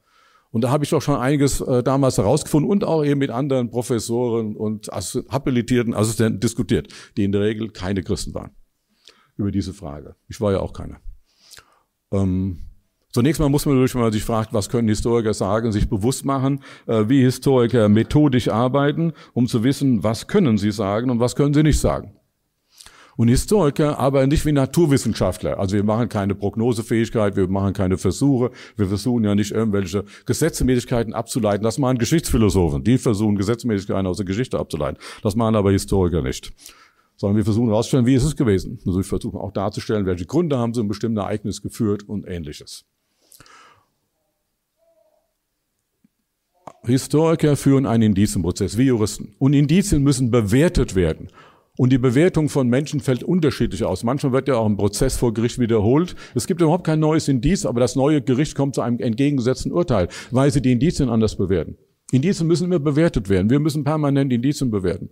Und 0.50 0.62
da 0.62 0.70
habe 0.70 0.84
ich 0.84 0.90
doch 0.90 1.02
schon 1.02 1.16
einiges 1.16 1.60
äh, 1.60 1.82
damals 1.82 2.18
herausgefunden 2.18 2.70
und 2.70 2.84
auch 2.84 3.04
eben 3.04 3.18
mit 3.18 3.30
anderen 3.30 3.70
Professoren 3.70 4.56
und 4.56 4.88
habilitierten 4.88 5.94
Assistenten 5.94 6.40
diskutiert, 6.40 6.92
die 7.16 7.24
in 7.24 7.32
der 7.32 7.40
Regel 7.42 7.70
keine 7.70 8.02
Christen 8.02 8.34
waren. 8.34 8.50
Über 9.36 9.50
diese 9.50 9.74
Frage. 9.74 10.14
Ich 10.28 10.40
war 10.40 10.52
ja 10.52 10.60
auch 10.60 10.72
keiner. 10.72 11.00
Ähm, 12.12 12.58
Zunächst 13.14 13.40
mal 13.40 13.48
muss 13.48 13.64
man 13.64 13.76
natürlich, 13.76 13.94
wenn 13.94 14.02
man 14.02 14.10
sich 14.10 14.24
fragt, 14.24 14.52
was 14.52 14.68
können 14.68 14.88
Historiker 14.88 15.32
sagen, 15.34 15.70
sich 15.70 15.88
bewusst 15.88 16.24
machen, 16.24 16.58
äh, 16.86 17.04
wie 17.06 17.22
Historiker 17.22 17.88
methodisch 17.88 18.48
arbeiten, 18.48 19.12
um 19.34 19.46
zu 19.46 19.62
wissen, 19.62 20.02
was 20.02 20.26
können 20.26 20.58
sie 20.58 20.72
sagen 20.72 21.10
und 21.10 21.20
was 21.20 21.36
können 21.36 21.54
sie 21.54 21.62
nicht 21.62 21.78
sagen. 21.78 22.16
Und 23.16 23.28
Historiker 23.28 24.00
arbeiten 24.00 24.30
nicht 24.30 24.44
wie 24.44 24.50
Naturwissenschaftler. 24.50 25.60
Also 25.60 25.76
wir 25.76 25.84
machen 25.84 26.08
keine 26.08 26.34
Prognosefähigkeit, 26.34 27.36
wir 27.36 27.46
machen 27.46 27.72
keine 27.72 27.98
Versuche, 27.98 28.50
wir 28.74 28.88
versuchen 28.88 29.22
ja 29.22 29.36
nicht 29.36 29.52
irgendwelche 29.52 30.04
Gesetzmäßigkeiten 30.26 31.14
abzuleiten. 31.14 31.62
Das 31.62 31.78
machen 31.78 31.98
Geschichtsphilosophen. 31.98 32.82
Die 32.82 32.98
versuchen 32.98 33.36
Gesetzmäßigkeiten 33.36 34.08
aus 34.08 34.16
der 34.16 34.26
Geschichte 34.26 34.58
abzuleiten. 34.58 35.00
Das 35.22 35.36
machen 35.36 35.54
aber 35.54 35.70
Historiker 35.70 36.20
nicht 36.20 36.52
sondern 37.16 37.36
wir 37.36 37.44
versuchen 37.44 37.68
herauszustellen, 37.68 38.06
wie 38.06 38.16
ist 38.16 38.24
es 38.24 38.34
gewesen. 38.34 38.80
Also 38.84 38.98
wir 38.98 39.04
versuchen 39.04 39.38
auch 39.38 39.52
darzustellen, 39.52 40.04
welche 40.04 40.26
Gründe 40.26 40.58
haben 40.58 40.74
sie 40.74 40.80
ein 40.80 40.88
bestimmtes 40.88 41.22
Ereignis 41.22 41.62
geführt 41.62 42.02
und 42.02 42.26
ähnliches. 42.26 42.86
Historiker 46.86 47.56
führen 47.56 47.86
einen 47.86 48.02
Indizienprozess, 48.02 48.76
wie 48.76 48.84
Juristen. 48.84 49.34
Und 49.38 49.54
Indizien 49.54 50.02
müssen 50.02 50.30
bewertet 50.30 50.94
werden. 50.94 51.28
Und 51.76 51.90
die 51.90 51.98
Bewertung 51.98 52.48
von 52.48 52.68
Menschen 52.68 53.00
fällt 53.00 53.24
unterschiedlich 53.24 53.84
aus. 53.84 54.04
Manchmal 54.04 54.32
wird 54.32 54.48
ja 54.48 54.56
auch 54.56 54.66
ein 54.66 54.76
Prozess 54.76 55.16
vor 55.16 55.34
Gericht 55.34 55.58
wiederholt. 55.58 56.14
Es 56.34 56.46
gibt 56.46 56.60
überhaupt 56.60 56.84
kein 56.84 57.00
neues 57.00 57.26
Indiz, 57.26 57.66
aber 57.66 57.80
das 57.80 57.96
neue 57.96 58.22
Gericht 58.22 58.54
kommt 58.54 58.76
zu 58.76 58.82
einem 58.82 59.00
entgegengesetzten 59.00 59.72
Urteil, 59.72 60.08
weil 60.30 60.52
sie 60.52 60.62
die 60.62 60.72
Indizien 60.72 61.08
anders 61.08 61.36
bewerten. 61.36 61.76
Indizien 62.12 62.46
müssen 62.46 62.66
immer 62.66 62.78
bewertet 62.78 63.28
werden. 63.28 63.50
Wir 63.50 63.58
müssen 63.58 63.82
permanent 63.82 64.32
Indizien 64.32 64.70
bewerten. 64.70 65.08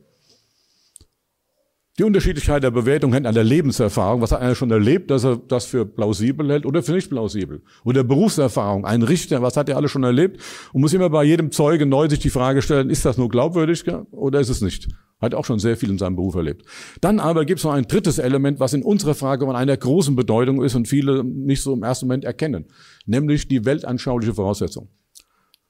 Die 1.98 2.04
Unterschiedlichkeit 2.04 2.62
der 2.62 2.70
Bewertung 2.70 3.12
hängt 3.12 3.26
an 3.26 3.34
der 3.34 3.44
Lebenserfahrung. 3.44 4.22
Was 4.22 4.32
hat 4.32 4.40
einer 4.40 4.54
schon 4.54 4.70
erlebt, 4.70 5.10
dass 5.10 5.24
er 5.24 5.36
das 5.36 5.66
für 5.66 5.84
plausibel 5.84 6.48
hält 6.48 6.64
oder 6.64 6.82
für 6.82 6.92
nicht 6.92 7.10
plausibel? 7.10 7.60
Oder 7.84 8.02
Berufserfahrung. 8.02 8.86
Ein 8.86 9.02
Richter, 9.02 9.42
was 9.42 9.58
hat 9.58 9.68
er 9.68 9.76
alles 9.76 9.90
schon 9.90 10.02
erlebt? 10.02 10.40
Und 10.72 10.80
muss 10.80 10.94
immer 10.94 11.10
bei 11.10 11.22
jedem 11.24 11.50
Zeuge 11.50 11.84
neu 11.84 12.08
sich 12.08 12.20
die 12.20 12.30
Frage 12.30 12.62
stellen, 12.62 12.88
ist 12.88 13.04
das 13.04 13.18
nur 13.18 13.28
glaubwürdig 13.28 13.84
oder 14.10 14.40
ist 14.40 14.48
es 14.48 14.62
nicht? 14.62 14.88
Hat 15.20 15.34
auch 15.34 15.44
schon 15.44 15.58
sehr 15.58 15.76
viel 15.76 15.90
in 15.90 15.98
seinem 15.98 16.16
Beruf 16.16 16.34
erlebt. 16.34 16.64
Dann 17.02 17.20
aber 17.20 17.44
gibt 17.44 17.58
es 17.58 17.64
noch 17.64 17.72
ein 17.72 17.86
drittes 17.86 18.16
Element, 18.18 18.58
was 18.58 18.72
in 18.72 18.82
unserer 18.82 19.14
Frage 19.14 19.44
von 19.44 19.54
einer 19.54 19.76
großen 19.76 20.16
Bedeutung 20.16 20.64
ist 20.64 20.74
und 20.74 20.88
viele 20.88 21.22
nicht 21.22 21.62
so 21.62 21.74
im 21.74 21.82
ersten 21.82 22.06
Moment 22.06 22.24
erkennen. 22.24 22.64
Nämlich 23.04 23.48
die 23.48 23.66
weltanschauliche 23.66 24.32
Voraussetzung. 24.32 24.88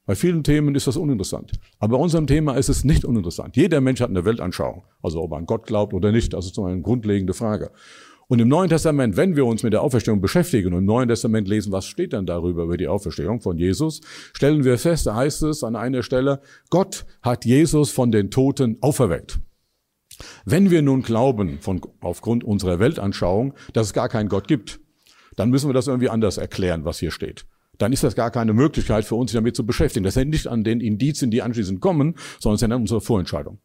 Bei 0.04 0.16
vielen 0.16 0.42
Themen 0.42 0.74
ist 0.74 0.88
das 0.88 0.96
uninteressant. 0.96 1.52
Aber 1.78 1.96
bei 1.96 2.02
unserem 2.02 2.26
Thema 2.26 2.54
ist 2.54 2.68
es 2.68 2.82
nicht 2.82 3.04
uninteressant. 3.04 3.56
Jeder 3.56 3.80
Mensch 3.80 4.00
hat 4.00 4.10
eine 4.10 4.24
Weltanschauung. 4.24 4.84
Also 5.00 5.22
ob 5.22 5.30
er 5.32 5.38
an 5.38 5.46
Gott 5.46 5.64
glaubt 5.66 5.94
oder 5.94 6.10
nicht, 6.10 6.32
das 6.32 6.46
ist 6.46 6.56
so 6.56 6.64
eine 6.64 6.82
grundlegende 6.82 7.34
Frage. 7.34 7.70
Und 8.26 8.40
im 8.40 8.48
Neuen 8.48 8.68
Testament, 8.68 9.16
wenn 9.16 9.36
wir 9.36 9.46
uns 9.46 9.62
mit 9.62 9.72
der 9.72 9.82
Auferstehung 9.82 10.20
beschäftigen 10.20 10.72
und 10.72 10.80
im 10.80 10.84
Neuen 10.86 11.08
Testament 11.08 11.46
lesen, 11.46 11.70
was 11.70 11.86
steht 11.86 12.14
dann 12.14 12.26
darüber 12.26 12.64
über 12.64 12.76
die 12.76 12.88
Auferstehung 12.88 13.40
von 13.40 13.58
Jesus, 13.58 14.00
stellen 14.32 14.64
wir 14.64 14.76
fest, 14.76 15.06
da 15.06 15.14
heißt 15.14 15.42
es 15.44 15.62
an 15.62 15.76
einer 15.76 16.02
Stelle, 16.02 16.40
Gott 16.70 17.04
hat 17.22 17.44
Jesus 17.44 17.90
von 17.90 18.10
den 18.10 18.30
Toten 18.30 18.78
auferweckt. 18.80 19.38
Wenn 20.44 20.70
wir 20.70 20.82
nun 20.82 21.02
glauben, 21.02 21.58
von, 21.60 21.80
aufgrund 22.00 22.42
unserer 22.42 22.80
Weltanschauung, 22.80 23.54
dass 23.72 23.88
es 23.88 23.92
gar 23.92 24.08
keinen 24.08 24.28
Gott 24.28 24.48
gibt, 24.48 24.80
dann 25.36 25.50
müssen 25.50 25.68
wir 25.68 25.74
das 25.74 25.86
irgendwie 25.86 26.08
anders 26.08 26.38
erklären, 26.38 26.84
was 26.84 26.98
hier 26.98 27.10
steht 27.10 27.44
dann 27.82 27.92
ist 27.92 28.04
das 28.04 28.14
gar 28.14 28.30
keine 28.30 28.52
Möglichkeit 28.52 29.04
für 29.04 29.16
uns, 29.16 29.32
sich 29.32 29.38
damit 29.38 29.56
zu 29.56 29.66
beschäftigen. 29.66 30.04
Das 30.04 30.16
hängt 30.16 30.30
nicht 30.30 30.46
an 30.46 30.62
den 30.62 30.80
Indizien, 30.80 31.30
die 31.30 31.42
anschließend 31.42 31.80
kommen, 31.80 32.14
sondern 32.38 32.54
es 32.56 32.62
hängt 32.62 32.72
an 32.72 32.80
unserer 32.80 33.00
Vorentscheidung. 33.00 33.58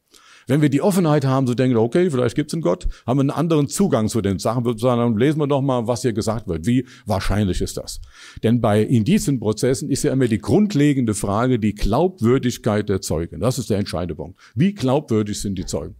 Wenn 0.48 0.62
wir 0.62 0.70
die 0.70 0.82
Offenheit 0.82 1.26
haben, 1.26 1.46
zu 1.46 1.56
denken, 1.56 1.76
okay, 1.76 2.10
vielleicht 2.10 2.36
gibt 2.36 2.50
es 2.50 2.54
einen 2.54 2.62
Gott, 2.62 2.88
haben 3.06 3.18
wir 3.18 3.22
einen 3.22 3.32
anderen 3.32 3.68
Zugang 3.68 4.08
zu 4.08 4.22
den 4.22 4.40
Sachen, 4.40 4.64
dann 4.64 5.18
lesen 5.18 5.40
wir 5.40 5.48
doch 5.48 5.62
mal, 5.62 5.88
was 5.88 6.04
hier 6.04 6.14
gesagt 6.14 6.48
wird. 6.48 6.66
Wie 6.66 6.88
wahrscheinlich 7.06 7.62
ist 7.62 7.76
das? 7.76 8.00
Denn 8.44 8.62
bei 8.62 8.82
Indizienprozessen 8.82 9.90
ist 9.90 10.04
ja 10.04 10.14
immer 10.14 10.28
die 10.28 10.40
grundlegende 10.40 11.14
Frage 11.14 11.60
die 11.60 11.76
Glaubwürdigkeit 11.76 12.88
der 12.88 13.02
Zeugen. 13.02 13.42
Das 13.42 13.60
ist 13.60 13.70
der 13.70 13.78
entscheidende 13.78 14.16
Punkt. 14.16 14.40
Wie 14.56 14.74
glaubwürdig 14.74 15.40
sind 15.42 15.58
die 15.58 15.66
Zeugen? 15.66 15.96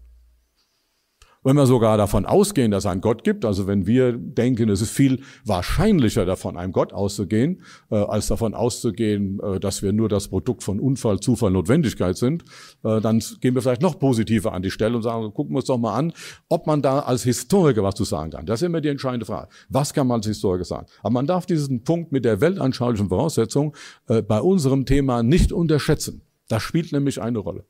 Wenn 1.48 1.56
wir 1.56 1.66
sogar 1.66 1.96
davon 1.96 2.26
ausgehen, 2.26 2.72
dass 2.72 2.84
es 2.84 2.92
einen 2.92 3.00
Gott 3.00 3.24
gibt, 3.24 3.46
also 3.46 3.68
wenn 3.68 3.88
wir 3.88 4.12
denken, 4.12 4.68
es 4.68 4.82
ist 4.82 4.92
viel 4.92 5.22
wahrscheinlicher 5.46 6.26
davon, 6.26 6.58
einem 6.58 6.74
Gott 6.74 6.92
auszugehen, 6.92 7.62
äh, 7.90 7.96
als 7.96 8.28
davon 8.28 8.54
auszugehen, 8.54 9.40
äh, 9.40 9.58
dass 9.58 9.82
wir 9.82 9.94
nur 9.94 10.10
das 10.10 10.28
Produkt 10.28 10.62
von 10.62 10.82
Unfall, 10.82 11.22
Zufall, 11.22 11.52
Notwendigkeit 11.52 12.18
sind, 12.18 12.44
äh, 12.84 13.00
dann 13.00 13.24
gehen 13.40 13.56
wir 13.56 13.62
vielleicht 13.62 13.82
noch 13.82 13.98
positiver 13.98 14.52
an 14.52 14.62
die 14.62 14.72
Stelle 14.72 14.98
und 14.98 15.04
sagen, 15.04 15.34
gucken 15.34 15.54
wir 15.54 15.60
uns 15.60 15.68
doch 15.68 15.78
mal 15.78 15.96
an, 15.96 16.12
ob 16.50 16.68
man 16.68 16.82
da 16.82 17.00
als 17.00 17.24
Historiker 17.24 17.82
was 17.82 17.96
zu 17.96 18.04
sagen 18.04 18.32
kann. 18.32 18.46
Das 18.46 18.62
ist 18.62 18.66
immer 18.66 18.82
die 18.82 18.90
entscheidende 18.90 19.26
Frage. 19.26 19.48
Was 19.70 19.94
kann 19.94 20.06
man 20.06 20.18
als 20.18 20.28
Historiker 20.28 20.66
sagen? 20.66 20.88
Aber 21.00 21.12
man 21.12 21.28
darf 21.28 21.46
diesen 21.46 21.86
Punkt 21.86 22.12
mit 22.12 22.26
der 22.26 22.42
weltanschaulichen 22.42 23.08
Voraussetzung 23.08 23.74
äh, 24.10 24.22
bei 24.22 24.42
unserem 24.42 24.86
Thema 24.86 25.24
nicht 25.24 25.54
unterschätzen. 25.54 26.24
Das 26.50 26.62
spielt 26.62 26.92
nämlich 26.92 27.22
eine 27.22 27.38
Rolle. 27.38 27.64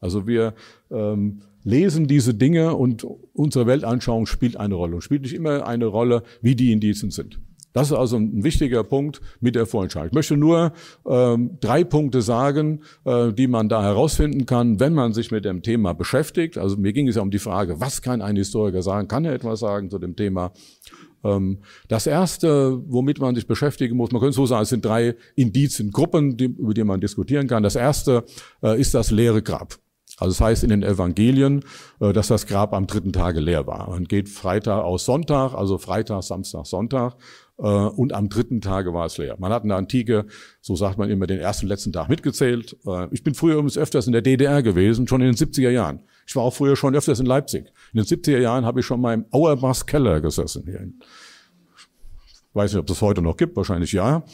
Also 0.00 0.28
wir 0.28 0.54
ähm, 0.92 1.40
lesen 1.64 2.06
diese 2.06 2.34
Dinge 2.34 2.76
und 2.76 3.04
unsere 3.32 3.66
Weltanschauung 3.66 4.26
spielt 4.26 4.56
eine 4.56 4.74
Rolle 4.74 4.96
und 4.96 5.00
spielt 5.02 5.22
nicht 5.22 5.34
immer 5.34 5.66
eine 5.66 5.86
Rolle, 5.86 6.22
wie 6.40 6.54
die 6.54 6.72
Indizien 6.72 7.10
sind. 7.10 7.40
Das 7.74 7.90
ist 7.90 7.96
also 7.96 8.16
ein 8.16 8.44
wichtiger 8.44 8.84
Punkt 8.84 9.20
mit 9.40 9.56
der 9.56 9.66
Vorentscheidung. 9.66 10.10
Ich 10.10 10.14
möchte 10.14 10.36
nur 10.36 10.72
ähm, 11.06 11.58
drei 11.60 11.82
Punkte 11.82 12.22
sagen, 12.22 12.82
äh, 13.04 13.32
die 13.32 13.48
man 13.48 13.68
da 13.68 13.82
herausfinden 13.82 14.46
kann, 14.46 14.78
wenn 14.78 14.94
man 14.94 15.12
sich 15.12 15.32
mit 15.32 15.44
dem 15.44 15.62
Thema 15.62 15.92
beschäftigt. 15.92 16.56
Also 16.56 16.76
mir 16.76 16.92
ging 16.92 17.08
es 17.08 17.16
ja 17.16 17.22
um 17.22 17.32
die 17.32 17.40
Frage, 17.40 17.80
was 17.80 18.00
kann 18.00 18.22
ein 18.22 18.36
Historiker 18.36 18.80
sagen? 18.80 19.08
Kann 19.08 19.24
er 19.24 19.32
etwas 19.32 19.58
sagen 19.58 19.90
zu 19.90 19.98
dem 19.98 20.14
Thema? 20.14 20.52
Ähm, 21.24 21.62
das 21.88 22.06
erste, 22.06 22.80
womit 22.86 23.18
man 23.18 23.34
sich 23.34 23.48
beschäftigen 23.48 23.96
muss, 23.96 24.12
man 24.12 24.20
könnte 24.20 24.36
so 24.36 24.46
sagen, 24.46 24.62
es 24.62 24.68
sind 24.68 24.84
drei 24.84 25.16
Indiziengruppen, 25.34 26.36
die, 26.36 26.44
über 26.44 26.74
die 26.74 26.84
man 26.84 27.00
diskutieren 27.00 27.48
kann. 27.48 27.64
Das 27.64 27.74
erste 27.74 28.24
äh, 28.62 28.80
ist 28.80 28.94
das 28.94 29.10
leere 29.10 29.42
Grab. 29.42 29.78
Also 30.18 30.30
das 30.32 30.40
heißt 30.40 30.62
in 30.64 30.70
den 30.70 30.82
Evangelien, 30.82 31.64
äh, 32.00 32.12
dass 32.12 32.28
das 32.28 32.46
Grab 32.46 32.72
am 32.72 32.86
dritten 32.86 33.12
Tage 33.12 33.40
leer 33.40 33.66
war. 33.66 33.90
Man 33.90 34.04
geht 34.04 34.28
Freitag 34.28 34.84
aus 34.84 35.04
Sonntag, 35.04 35.54
also 35.54 35.78
Freitag, 35.78 36.22
Samstag, 36.22 36.66
Sonntag. 36.66 37.16
Äh, 37.58 37.62
und 37.62 38.12
am 38.12 38.28
dritten 38.28 38.60
Tage 38.60 38.94
war 38.94 39.06
es 39.06 39.18
leer. 39.18 39.36
Man 39.38 39.52
hat 39.52 39.64
in 39.64 39.70
der 39.70 39.78
Antike, 39.78 40.26
so 40.60 40.76
sagt 40.76 40.98
man 40.98 41.10
immer, 41.10 41.26
den 41.26 41.40
ersten, 41.40 41.66
letzten 41.66 41.92
Tag 41.92 42.08
mitgezählt. 42.08 42.76
Äh, 42.86 43.08
ich 43.12 43.24
bin 43.24 43.34
früher 43.34 43.54
übrigens 43.54 43.76
öfters 43.76 44.06
in 44.06 44.12
der 44.12 44.22
DDR 44.22 44.62
gewesen, 44.62 45.08
schon 45.08 45.20
in 45.20 45.32
den 45.32 45.36
70er 45.36 45.70
Jahren. 45.70 46.00
Ich 46.26 46.36
war 46.36 46.44
auch 46.44 46.54
früher 46.54 46.76
schon 46.76 46.94
öfters 46.94 47.20
in 47.20 47.26
Leipzig. 47.26 47.66
In 47.92 48.02
den 48.02 48.04
70er 48.04 48.38
Jahren 48.38 48.64
habe 48.64 48.80
ich 48.80 48.86
schon 48.86 49.00
mal 49.00 49.14
im 49.14 49.26
Auerbachs 49.32 49.84
Keller 49.84 50.20
gesessen. 50.20 50.62
Hier. 50.64 50.88
Ich 51.74 52.54
weiß 52.54 52.72
nicht, 52.72 52.80
ob 52.80 52.86
das 52.86 53.02
heute 53.02 53.20
noch 53.20 53.36
gibt, 53.36 53.56
wahrscheinlich 53.56 53.92
ja. 53.92 54.24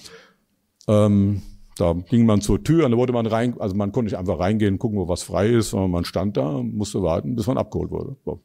Ähm, 0.87 1.43
da 1.81 1.95
ging 1.95 2.27
man 2.27 2.41
zur 2.41 2.63
Tür 2.63 2.85
und 2.85 2.93
da 2.93 2.97
wurde 2.97 3.13
man 3.13 3.27
rein, 3.27 3.59
also 3.59 3.75
man 3.75 3.93
konnte 3.93 4.11
nicht 4.11 4.19
einfach 4.19 4.39
reingehen, 4.39 4.79
gucken, 4.79 4.99
wo 4.99 5.09
was 5.09 5.23
frei 5.23 5.49
ist, 5.49 5.71
sondern 5.71 5.91
man 5.91 6.05
stand 6.05 6.37
da, 6.37 6.63
musste 6.63 7.03
warten, 7.03 7.37
bis 7.37 7.47
man 7.47 7.59
abgeholt 7.59 7.91
wurde, 7.91 8.17
wo 8.25 8.41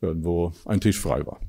irgendwo 0.00 0.52
ein 0.64 0.80
Tisch 0.80 0.98
frei 0.98 1.24
war. 1.26 1.40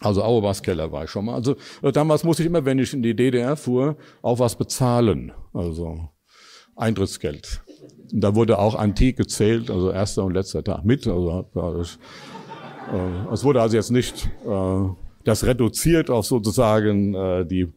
Also 0.00 0.22
Auerbachs 0.22 0.62
Keller 0.62 0.92
war 0.92 1.04
ich 1.04 1.10
schon 1.10 1.24
mal. 1.24 1.34
Also 1.34 1.56
äh, 1.82 1.92
damals 1.92 2.24
musste 2.24 2.42
ich 2.42 2.48
immer, 2.48 2.64
wenn 2.64 2.78
ich 2.78 2.92
in 2.92 3.02
die 3.02 3.16
DDR 3.16 3.56
fuhr, 3.56 3.96
auch 4.20 4.38
was 4.38 4.56
bezahlen. 4.56 5.32
Also 5.54 6.10
Eintrittsgeld. 6.74 7.62
Und 8.12 8.20
da 8.20 8.34
wurde 8.34 8.58
auch 8.58 8.74
antik 8.74 9.16
gezählt, 9.16 9.70
also 9.70 9.90
erster 9.90 10.24
und 10.24 10.34
letzter 10.34 10.62
Tag 10.62 10.84
mit. 10.84 11.06
Also 11.06 11.46
äh, 11.54 13.32
es 13.32 13.42
wurde 13.42 13.62
also 13.62 13.76
jetzt 13.76 13.90
nicht 13.90 14.28
äh, 14.46 14.88
das 15.24 15.44
reduziert 15.44 16.10
auf 16.10 16.26
sozusagen 16.26 17.14
äh, 17.14 17.46
die 17.46 17.72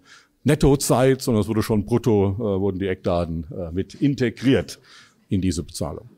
Nettozeit, 0.50 1.22
sondern 1.22 1.42
es 1.42 1.48
wurde 1.48 1.64
schon 1.64 1.86
brutto, 1.86 2.34
äh, 2.34 2.60
wurden 2.60 2.80
die 2.80 2.88
Eckdaten 2.88 3.46
äh, 3.52 3.72
mit 3.72 3.94
integriert 3.94 4.80
in 5.30 5.42
diese 5.42 5.64
Bezahlung. 5.64 6.10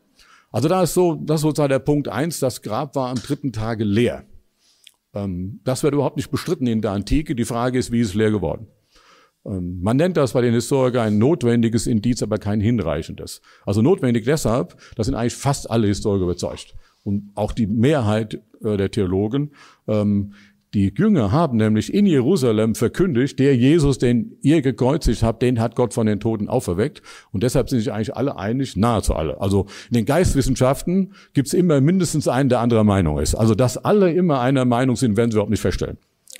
Also 0.51 0.67
da 0.67 0.83
ist 0.83 0.93
so, 0.93 1.15
das 1.15 1.37
ist 1.37 1.43
sozusagen 1.43 1.69
der 1.69 1.79
Punkt 1.79 2.07
eins. 2.07 2.39
das 2.39 2.61
Grab 2.61 2.95
war 2.95 3.09
am 3.09 3.17
dritten 3.17 3.51
Tage 3.53 3.83
leer. 3.83 4.25
Ähm, 5.13 5.59
das 5.63 5.83
wird 5.83 5.93
überhaupt 5.93 6.17
nicht 6.17 6.31
bestritten 6.31 6.67
in 6.67 6.81
der 6.81 6.91
Antike. 6.91 7.35
Die 7.35 7.45
Frage 7.45 7.77
ist, 7.77 7.91
wie 7.91 7.99
ist 7.99 8.09
es 8.09 8.13
leer 8.15 8.31
geworden? 8.31 8.67
Ähm, 9.45 9.81
man 9.81 9.97
nennt 9.97 10.17
das 10.17 10.33
bei 10.33 10.41
den 10.41 10.53
Historikern 10.53 11.07
ein 11.07 11.17
notwendiges 11.17 11.87
Indiz, 11.87 12.21
aber 12.21 12.37
kein 12.37 12.61
hinreichendes. 12.61 13.41
Also 13.65 13.81
notwendig 13.81 14.25
deshalb, 14.25 14.77
das 14.95 15.07
sind 15.07 15.15
eigentlich 15.15 15.35
fast 15.35 15.69
alle 15.69 15.87
Historiker 15.87 16.23
überzeugt. 16.23 16.75
Und 17.03 17.31
auch 17.35 17.51
die 17.51 17.67
Mehrheit 17.67 18.41
äh, 18.63 18.77
der 18.77 18.91
Theologen, 18.91 19.51
ähm, 19.87 20.33
die 20.73 20.93
Jünger 20.97 21.33
haben 21.33 21.57
nämlich 21.57 21.93
in 21.93 22.05
Jerusalem 22.05 22.75
verkündigt, 22.75 23.39
der 23.39 23.57
Jesus, 23.57 23.97
den 23.97 24.37
ihr 24.41 24.61
gekreuzigt 24.61 25.21
habt, 25.21 25.41
den 25.41 25.59
hat 25.59 25.75
Gott 25.75 25.93
von 25.93 26.07
den 26.07 26.21
Toten 26.21 26.47
auferweckt. 26.47 27.01
Und 27.33 27.43
deshalb 27.43 27.69
sind 27.69 27.79
sich 27.79 27.91
eigentlich 27.91 28.15
alle 28.15 28.37
einig, 28.37 28.77
nahezu 28.77 29.13
alle. 29.13 29.41
Also 29.41 29.65
in 29.89 29.95
den 29.95 30.05
Geistwissenschaften 30.05 31.13
gibt 31.33 31.49
es 31.49 31.53
immer 31.53 31.81
mindestens 31.81 32.29
einen, 32.29 32.47
der 32.47 32.61
anderer 32.61 32.85
Meinung 32.85 33.19
ist. 33.19 33.35
Also 33.35 33.53
dass 33.53 33.77
alle 33.77 34.13
immer 34.13 34.39
einer 34.39 34.63
Meinung 34.63 34.95
sind, 34.95 35.17
werden 35.17 35.31
sie 35.31 35.35
überhaupt 35.35 35.51
nicht 35.51 35.59
feststellen. 35.59 35.97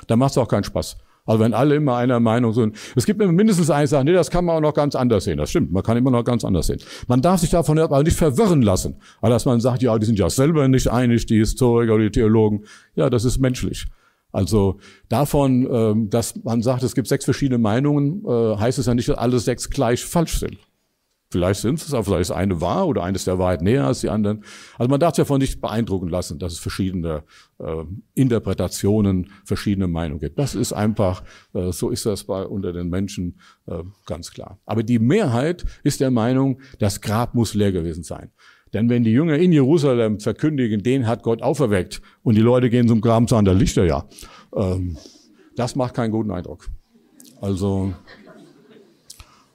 Da 0.08 0.16
macht 0.16 0.32
es 0.32 0.38
auch 0.38 0.48
keinen 0.48 0.64
Spaß. 0.64 0.98
Also 1.26 1.44
wenn 1.44 1.54
alle 1.54 1.76
immer 1.76 1.98
einer 1.98 2.20
Meinung 2.20 2.54
sind. 2.54 2.76
Es 2.96 3.06
gibt 3.06 3.22
immer 3.22 3.32
mindestens 3.32 3.70
eine 3.70 3.86
Sache, 3.86 4.06
nee, 4.06 4.14
das 4.14 4.32
kann 4.32 4.46
man 4.46 4.56
auch 4.56 4.62
noch 4.62 4.74
ganz 4.74 4.96
anders 4.96 5.26
sehen. 5.26 5.38
Das 5.38 5.50
stimmt, 5.50 5.74
man 5.74 5.84
kann 5.84 5.98
immer 5.98 6.10
noch 6.10 6.24
ganz 6.24 6.46
anders 6.46 6.68
sehen. 6.68 6.80
Man 7.08 7.22
darf 7.22 7.42
sich 7.42 7.50
davon 7.50 7.78
aber 7.78 8.02
nicht 8.02 8.18
verwirren 8.18 8.62
lassen. 8.62 8.96
Aber 9.20 9.30
dass 9.30 9.46
man 9.46 9.60
sagt, 9.60 9.84
ja, 9.84 9.98
die 10.00 10.06
sind 10.06 10.18
ja 10.18 10.30
selber 10.30 10.68
nicht 10.70 10.88
einig, 10.88 11.26
die 11.26 11.38
Historiker 11.38 11.96
oder 11.96 12.06
die 12.06 12.12
Theologen. 12.12 12.64
Ja, 12.96 13.10
das 13.10 13.26
ist 13.26 13.38
menschlich. 13.38 13.88
Also 14.32 14.80
davon, 15.10 15.68
ähm, 15.72 16.10
dass 16.10 16.42
man 16.44 16.62
sagt, 16.62 16.84
es 16.84 16.96
gibt 16.96 17.08
sechs 17.08 17.26
verschiedene 17.26 17.58
Meinungen, 17.58 18.24
äh, 18.26 18.58
heißt 18.58 18.80
es 18.80 18.86
ja 18.86 18.94
nicht, 18.94 19.10
dass 19.10 19.18
alle 19.18 19.40
sechs 19.40 19.70
gleich 19.70 20.04
falsch 20.06 20.40
sind. 20.40 20.58
Vielleicht 21.32 21.62
sind 21.62 21.82
es, 21.82 21.94
aber 21.94 22.04
vielleicht 22.04 22.24
ist 22.24 22.32
eine 22.32 22.60
wahr 22.60 22.88
oder 22.88 23.04
eines 23.04 23.24
der 23.24 23.40
Wahrheit 23.40 23.62
näher 23.62 23.88
als 23.88 24.02
die 24.02 24.10
anderen. 24.10 24.44
Also 24.78 24.90
man 24.90 25.00
darf 25.00 25.16
sich 25.16 25.24
davon 25.24 25.40
nicht 25.40 25.62
beeindrucken 25.62 26.10
lassen, 26.10 26.40
dass 26.40 26.52
es 26.52 26.60
verschiedene 26.60 27.24
äh, 27.58 27.86
Interpretationen, 28.16 29.32
verschiedene 29.46 29.88
Meinungen 29.88 30.20
gibt. 30.20 30.38
Das 30.38 30.56
ist 30.56 30.74
einfach, 30.74 31.24
äh, 31.54 31.72
so 31.72 31.90
ist 31.90 32.06
das 32.06 32.26
bei 32.26 32.46
unter 32.46 32.74
den 32.74 32.90
Menschen 32.90 33.40
äh, 33.66 33.82
ganz 34.06 34.32
klar. 34.32 34.60
Aber 34.66 34.84
die 34.84 35.00
Mehrheit 35.00 35.64
ist 35.84 36.02
der 36.02 36.12
Meinung, 36.12 36.60
das 36.80 37.00
Grab 37.00 37.34
muss 37.34 37.54
leer 37.54 37.72
gewesen 37.72 38.04
sein. 38.04 38.32
Denn 38.74 38.90
wenn 38.90 39.04
die 39.04 39.12
Jünger 39.12 39.38
in 39.38 39.52
Jerusalem 39.52 40.20
verkündigen, 40.20 40.82
den 40.82 41.08
hat 41.08 41.24
Gott 41.24 41.42
auferweckt, 41.42 42.02
und 42.24 42.36
die 42.36 42.42
Leute 42.42 42.70
gehen 42.70 42.88
zum 42.88 43.02
Graben 43.02 43.28
sagen, 43.28 43.46
da 43.46 43.52
liegt 43.52 43.76
er 43.78 43.86
ja, 43.86 44.06
ähm, 44.56 44.98
das 45.56 45.76
macht 45.76 45.94
keinen 45.94 46.12
guten 46.12 46.32
Eindruck. 46.32 46.68
Also, 47.42 47.94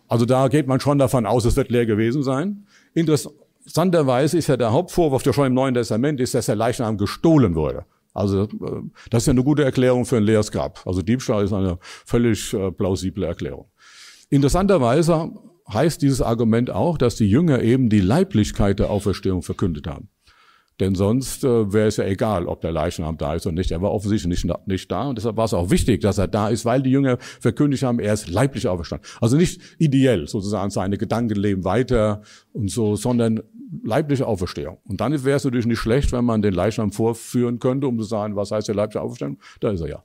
also 0.09 0.27
da 0.27 0.49
geht 0.49 0.67
man 0.67 0.81
schon 0.81 0.99
davon 0.99 1.25
aus, 1.25 1.45
es 1.45 1.57
wird 1.57 1.71
leer 1.71 1.87
gewesen 1.87 2.23
sein. 2.23 2.67
Interessanterweise 2.95 4.37
ist 4.37 4.49
ja 4.49 4.57
der 4.57 4.73
Hauptvorwurf, 4.73 5.23
der 5.23 5.33
schon 5.33 5.47
im 5.47 5.55
Neuen 5.55 5.75
Testament 5.75 6.21
ist, 6.21 6.35
dass 6.35 6.47
der 6.47 6.57
Leichnam 6.57 6.99
gestohlen 6.99 7.55
wurde. 7.55 7.85
Also 8.13 8.45
äh, 8.45 8.49
das 9.11 9.23
ist 9.23 9.27
ja 9.27 9.33
eine 9.33 9.45
gute 9.45 9.65
Erklärung 9.65 10.05
für 10.05 10.17
ein 10.17 10.23
leeres 10.23 10.51
Grab. 10.51 10.81
Also 10.87 11.03
Diebstahl 11.03 11.45
ist 11.45 11.53
eine 11.53 11.79
völlig 11.81 12.53
äh, 12.55 12.71
plausible 12.71 13.27
Erklärung. 13.27 13.67
Interessanterweise 14.31 15.31
heißt 15.73 16.03
dieses 16.03 16.23
Argument 16.23 16.71
auch, 16.71 16.99
dass 16.99 17.17
die 17.17 17.29
Jünger 17.29 17.63
eben 17.63 17.89
die 17.89 18.01
Leiblichkeit 18.01 18.79
der 18.79 18.91
Auferstehung 18.91 19.43
verkündet 19.43 19.87
haben. 19.87 20.09
Denn 20.79 20.95
sonst 20.95 21.43
äh, 21.43 21.73
wäre 21.73 21.89
es 21.89 21.97
ja 21.97 22.05
egal, 22.05 22.47
ob 22.47 22.61
der 22.61 22.71
Leichnam 22.71 23.17
da 23.17 23.35
ist 23.35 23.47
oder 23.47 23.55
nicht. 23.55 23.71
Er 23.71 23.81
war 23.81 23.93
offensichtlich 23.93 24.45
nicht, 24.45 24.67
nicht 24.67 24.93
da 24.93 25.09
und 25.09 25.17
deshalb 25.17 25.39
war 25.39 25.47
es 25.47 25.55
auch 25.55 25.71
wichtig, 25.71 26.03
dass 26.03 26.19
er 26.19 26.29
da 26.29 26.49
ist, 26.49 26.67
weil 26.67 26.83
die 26.83 26.91
Jünger 26.91 27.17
verkündigt 27.19 27.83
haben, 27.83 27.99
er 27.99 28.13
ist 28.13 28.29
leiblich 28.29 28.69
auferstanden. 28.69 29.09
Also 29.21 29.39
nicht 29.39 29.61
ideell 29.79 30.29
sozusagen 30.29 30.71
seine 30.71 30.99
Gedanken 30.99 31.37
leben 31.37 31.65
weiter 31.65 32.21
und 32.53 32.71
so, 32.71 32.95
sondern 32.95 33.41
leibliche 33.85 34.27
Auferstehung. 34.27 34.79
Und 34.85 35.01
dann 35.01 35.13
wäre 35.25 35.37
es 35.37 35.45
natürlich 35.45 35.67
nicht 35.67 35.79
schlecht, 35.79 36.13
wenn 36.13 36.27
man 36.27 36.43
den 36.43 36.53
Leichnam 36.53 36.93
vorführen 36.93 37.59
könnte, 37.59 37.87
um 37.87 37.99
zu 37.99 38.05
sagen, 38.05 38.37
was 38.37 38.51
heißt 38.51 38.69
der 38.69 38.75
leibliche 38.75 39.01
Auferstehung? 39.01 39.39
Da 39.61 39.71
ist 39.71 39.81
er 39.81 39.89
ja. 39.89 40.05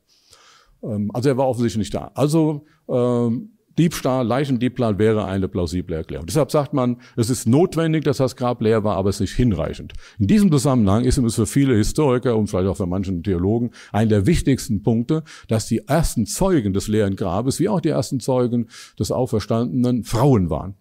Ähm, 0.84 1.12
also 1.14 1.28
er 1.28 1.38
war 1.38 1.50
offensichtlich 1.50 1.80
nicht 1.80 1.94
da. 1.94 2.12
Also 2.16 2.66
ähm, 2.88 3.58
Diebstahl, 3.78 4.26
Leichendiebstahl 4.28 5.00
wäre 5.00 5.26
eine 5.26 5.48
plausible 5.48 5.96
Erklärung. 5.96 6.26
Deshalb 6.26 6.52
sagt 6.52 6.74
man, 6.74 6.98
es 7.16 7.30
ist 7.30 7.48
notwendig, 7.48 8.04
dass 8.04 8.18
das 8.18 8.36
Grab 8.36 8.62
leer 8.62 8.84
war, 8.84 8.98
aber 8.98 9.10
es 9.10 9.18
ist 9.18 9.22
nicht 9.22 9.36
hinreichend. 9.36 9.94
In 10.20 10.28
diesem 10.28 10.52
Zusammenhang 10.52 11.06
ist 11.06 11.18
es 11.18 11.36
für 11.36 11.46
viele 11.46 11.76
Historiker 11.76 12.36
und 12.36 12.48
vielleicht 12.48 12.68
auch 12.68 12.78
für 12.78 12.86
manchen 12.86 13.24
Theologen 13.24 13.72
einer 13.92 14.10
der 14.10 14.26
wichtigsten 14.26 14.84
Punkte, 14.84 15.24
dass 15.48 15.68
die 15.68 15.88
ersten 15.88 16.26
Zeugen 16.26 16.74
des 16.74 16.88
leeren 16.88 17.16
Grabes, 17.16 17.60
wie 17.60 17.70
auch 17.70 17.82
die 17.82 17.90
ersten 17.90 18.20
Zeugen 18.20 18.68
des 19.00 19.12
Auferstandenen, 19.12 20.04
Frauen 20.04 20.50
waren. 20.50 20.76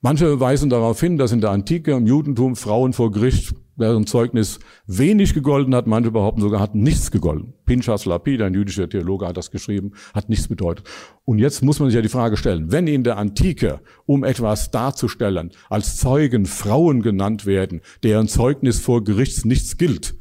Manche 0.00 0.38
weisen 0.38 0.70
darauf 0.70 1.00
hin, 1.00 1.16
dass 1.18 1.32
in 1.32 1.40
der 1.40 1.50
Antike 1.50 1.92
im 1.92 2.06
Judentum 2.06 2.54
Frauen 2.54 2.92
vor 2.92 3.10
Gericht 3.10 3.54
deren 3.78 4.06
Zeugnis 4.06 4.58
wenig 4.86 5.34
gegolten 5.34 5.74
hat, 5.74 5.86
manche 5.86 6.10
behaupten 6.10 6.40
sogar, 6.40 6.60
hat 6.60 6.74
nichts 6.74 7.10
gegolten. 7.10 7.54
Pinchas 7.64 8.04
Lapid, 8.04 8.42
ein 8.42 8.54
jüdischer 8.54 8.88
Theologe, 8.88 9.26
hat 9.26 9.36
das 9.36 9.50
geschrieben, 9.50 9.92
hat 10.14 10.28
nichts 10.28 10.48
bedeutet. 10.48 10.86
Und 11.24 11.38
jetzt 11.38 11.62
muss 11.62 11.78
man 11.80 11.88
sich 11.88 11.96
ja 11.96 12.02
die 12.02 12.08
Frage 12.08 12.36
stellen, 12.36 12.72
wenn 12.72 12.86
in 12.86 13.04
der 13.04 13.16
Antike, 13.18 13.80
um 14.06 14.24
etwas 14.24 14.70
darzustellen, 14.70 15.50
als 15.68 15.96
Zeugen 15.96 16.46
Frauen 16.46 17.02
genannt 17.02 17.46
werden, 17.46 17.80
deren 18.02 18.28
Zeugnis 18.28 18.80
vor 18.80 19.04
Gerichts 19.04 19.44
nichts 19.44 19.76
gilt, 19.76 20.14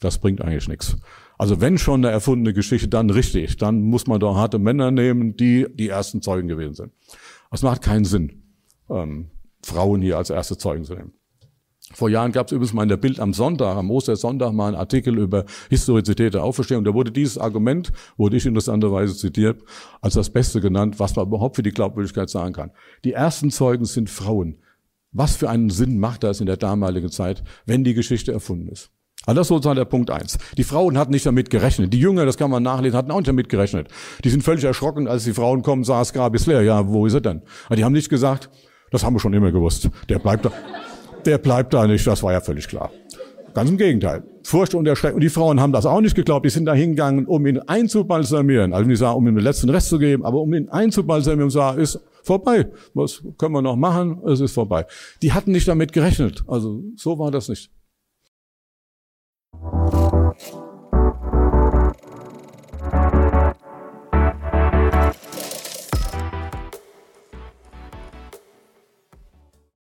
das 0.00 0.18
bringt 0.18 0.42
eigentlich 0.42 0.68
nichts. 0.68 0.96
Also 1.38 1.60
wenn 1.60 1.78
schon 1.78 2.04
eine 2.04 2.12
erfundene 2.12 2.52
Geschichte, 2.52 2.88
dann 2.88 3.10
richtig. 3.10 3.56
Dann 3.56 3.82
muss 3.82 4.06
man 4.06 4.20
doch 4.20 4.36
harte 4.36 4.58
Männer 4.58 4.90
nehmen, 4.90 5.36
die 5.36 5.66
die 5.72 5.88
ersten 5.88 6.22
Zeugen 6.22 6.48
gewesen 6.48 6.74
sind. 6.74 6.92
Das 7.50 7.62
macht 7.62 7.82
keinen 7.82 8.04
Sinn, 8.04 8.42
ähm, 8.88 9.30
Frauen 9.62 10.02
hier 10.02 10.18
als 10.18 10.30
erste 10.30 10.56
Zeugen 10.58 10.84
zu 10.84 10.94
nehmen. 10.94 11.12
Vor 11.92 12.08
Jahren 12.08 12.32
gab 12.32 12.46
es 12.46 12.52
übrigens 12.52 12.72
mal 12.72 12.82
in 12.84 12.88
der 12.88 12.96
Bild 12.96 13.20
am 13.20 13.34
Sonntag, 13.34 13.76
am 13.76 13.90
Ostersonntag, 13.90 14.52
mal 14.52 14.68
einen 14.68 14.76
Artikel 14.76 15.18
über 15.18 15.44
Historizität 15.68 16.34
der 16.34 16.42
Auferstehung. 16.42 16.82
Da 16.82 16.94
wurde 16.94 17.12
dieses 17.12 17.38
Argument, 17.38 17.92
wurde 18.16 18.36
ich 18.36 18.46
interessanterweise 18.46 19.14
zitiert, 19.14 19.62
als 20.00 20.14
das 20.14 20.30
Beste 20.30 20.60
genannt, 20.60 20.98
was 20.98 21.14
man 21.14 21.26
überhaupt 21.26 21.56
für 21.56 21.62
die 21.62 21.70
Glaubwürdigkeit 21.70 22.30
sagen 22.30 22.54
kann. 22.54 22.70
Die 23.04 23.12
ersten 23.12 23.50
Zeugen 23.50 23.84
sind 23.84 24.08
Frauen. 24.08 24.58
Was 25.12 25.36
für 25.36 25.48
einen 25.48 25.70
Sinn 25.70 26.00
macht 26.00 26.24
das 26.24 26.40
in 26.40 26.46
der 26.46 26.56
damaligen 26.56 27.10
Zeit, 27.10 27.44
wenn 27.66 27.84
die 27.84 27.94
Geschichte 27.94 28.32
erfunden 28.32 28.68
ist? 28.68 28.90
Also 29.26 29.38
das 29.38 29.44
ist 29.46 29.48
sozusagen 29.48 29.76
der 29.76 29.84
Punkt 29.84 30.10
eins. 30.10 30.38
Die 30.56 30.64
Frauen 30.64 30.98
hatten 30.98 31.12
nicht 31.12 31.24
damit 31.24 31.48
gerechnet. 31.50 31.92
Die 31.92 32.00
Jünger, 32.00 32.26
das 32.26 32.36
kann 32.36 32.50
man 32.50 32.62
nachlesen, 32.62 32.96
hatten 32.96 33.10
auch 33.10 33.18
nicht 33.18 33.28
damit 33.28 33.48
gerechnet. 33.48 33.88
Die 34.24 34.30
sind 34.30 34.42
völlig 34.42 34.64
erschrocken, 34.64 35.06
als 35.06 35.24
die 35.24 35.32
Frauen 35.32 35.62
kommen, 35.62 35.84
sah 35.84 36.00
das 36.00 36.12
Grab 36.12 36.34
ist 36.34 36.46
leer. 36.46 36.62
Ja, 36.62 36.88
wo 36.88 37.06
ist 37.06 37.14
er 37.14 37.20
denn? 37.20 37.42
Aber 37.66 37.76
die 37.76 37.84
haben 37.84 37.92
nicht 37.92 38.08
gesagt, 38.08 38.50
das 38.90 39.04
haben 39.04 39.14
wir 39.14 39.20
schon 39.20 39.32
immer 39.32 39.52
gewusst. 39.52 39.88
Der 40.08 40.18
bleibt 40.18 40.44
da 40.44 40.52
der 41.26 41.38
bleibt 41.38 41.74
da 41.74 41.86
nicht, 41.86 42.06
das 42.06 42.22
war 42.22 42.32
ja 42.32 42.40
völlig 42.40 42.68
klar. 42.68 42.90
Ganz 43.54 43.70
im 43.70 43.76
Gegenteil. 43.76 44.24
Furcht 44.42 44.74
und 44.74 44.86
Erschrecken. 44.86 45.14
Und 45.14 45.20
die 45.20 45.28
Frauen 45.28 45.60
haben 45.60 45.72
das 45.72 45.86
auch 45.86 46.00
nicht 46.00 46.16
geglaubt. 46.16 46.44
Die 46.44 46.50
sind 46.50 46.66
da 46.66 46.74
hingegangen, 46.74 47.26
um 47.26 47.46
ihn 47.46 47.60
einzubalsamieren. 47.60 48.72
Also 48.72 48.88
nicht 48.88 48.98
sagen, 48.98 49.16
um 49.16 49.28
ihm 49.28 49.36
den 49.36 49.44
letzten 49.44 49.70
Rest 49.70 49.88
zu 49.88 49.98
geben, 49.98 50.24
aber 50.24 50.40
um 50.40 50.52
ihn 50.52 50.68
einzubalsamieren 50.68 51.44
und 51.44 51.50
sagen, 51.50 51.80
ist 51.80 52.00
vorbei. 52.24 52.66
Was 52.94 53.22
können 53.38 53.52
wir 53.52 53.62
noch 53.62 53.76
machen? 53.76 54.20
Es 54.26 54.40
ist 54.40 54.52
vorbei. 54.52 54.86
Die 55.22 55.32
hatten 55.32 55.52
nicht 55.52 55.68
damit 55.68 55.92
gerechnet. 55.92 56.42
Also 56.48 56.82
so 56.96 57.18
war 57.18 57.30
das 57.30 57.48
nicht. 57.48 57.70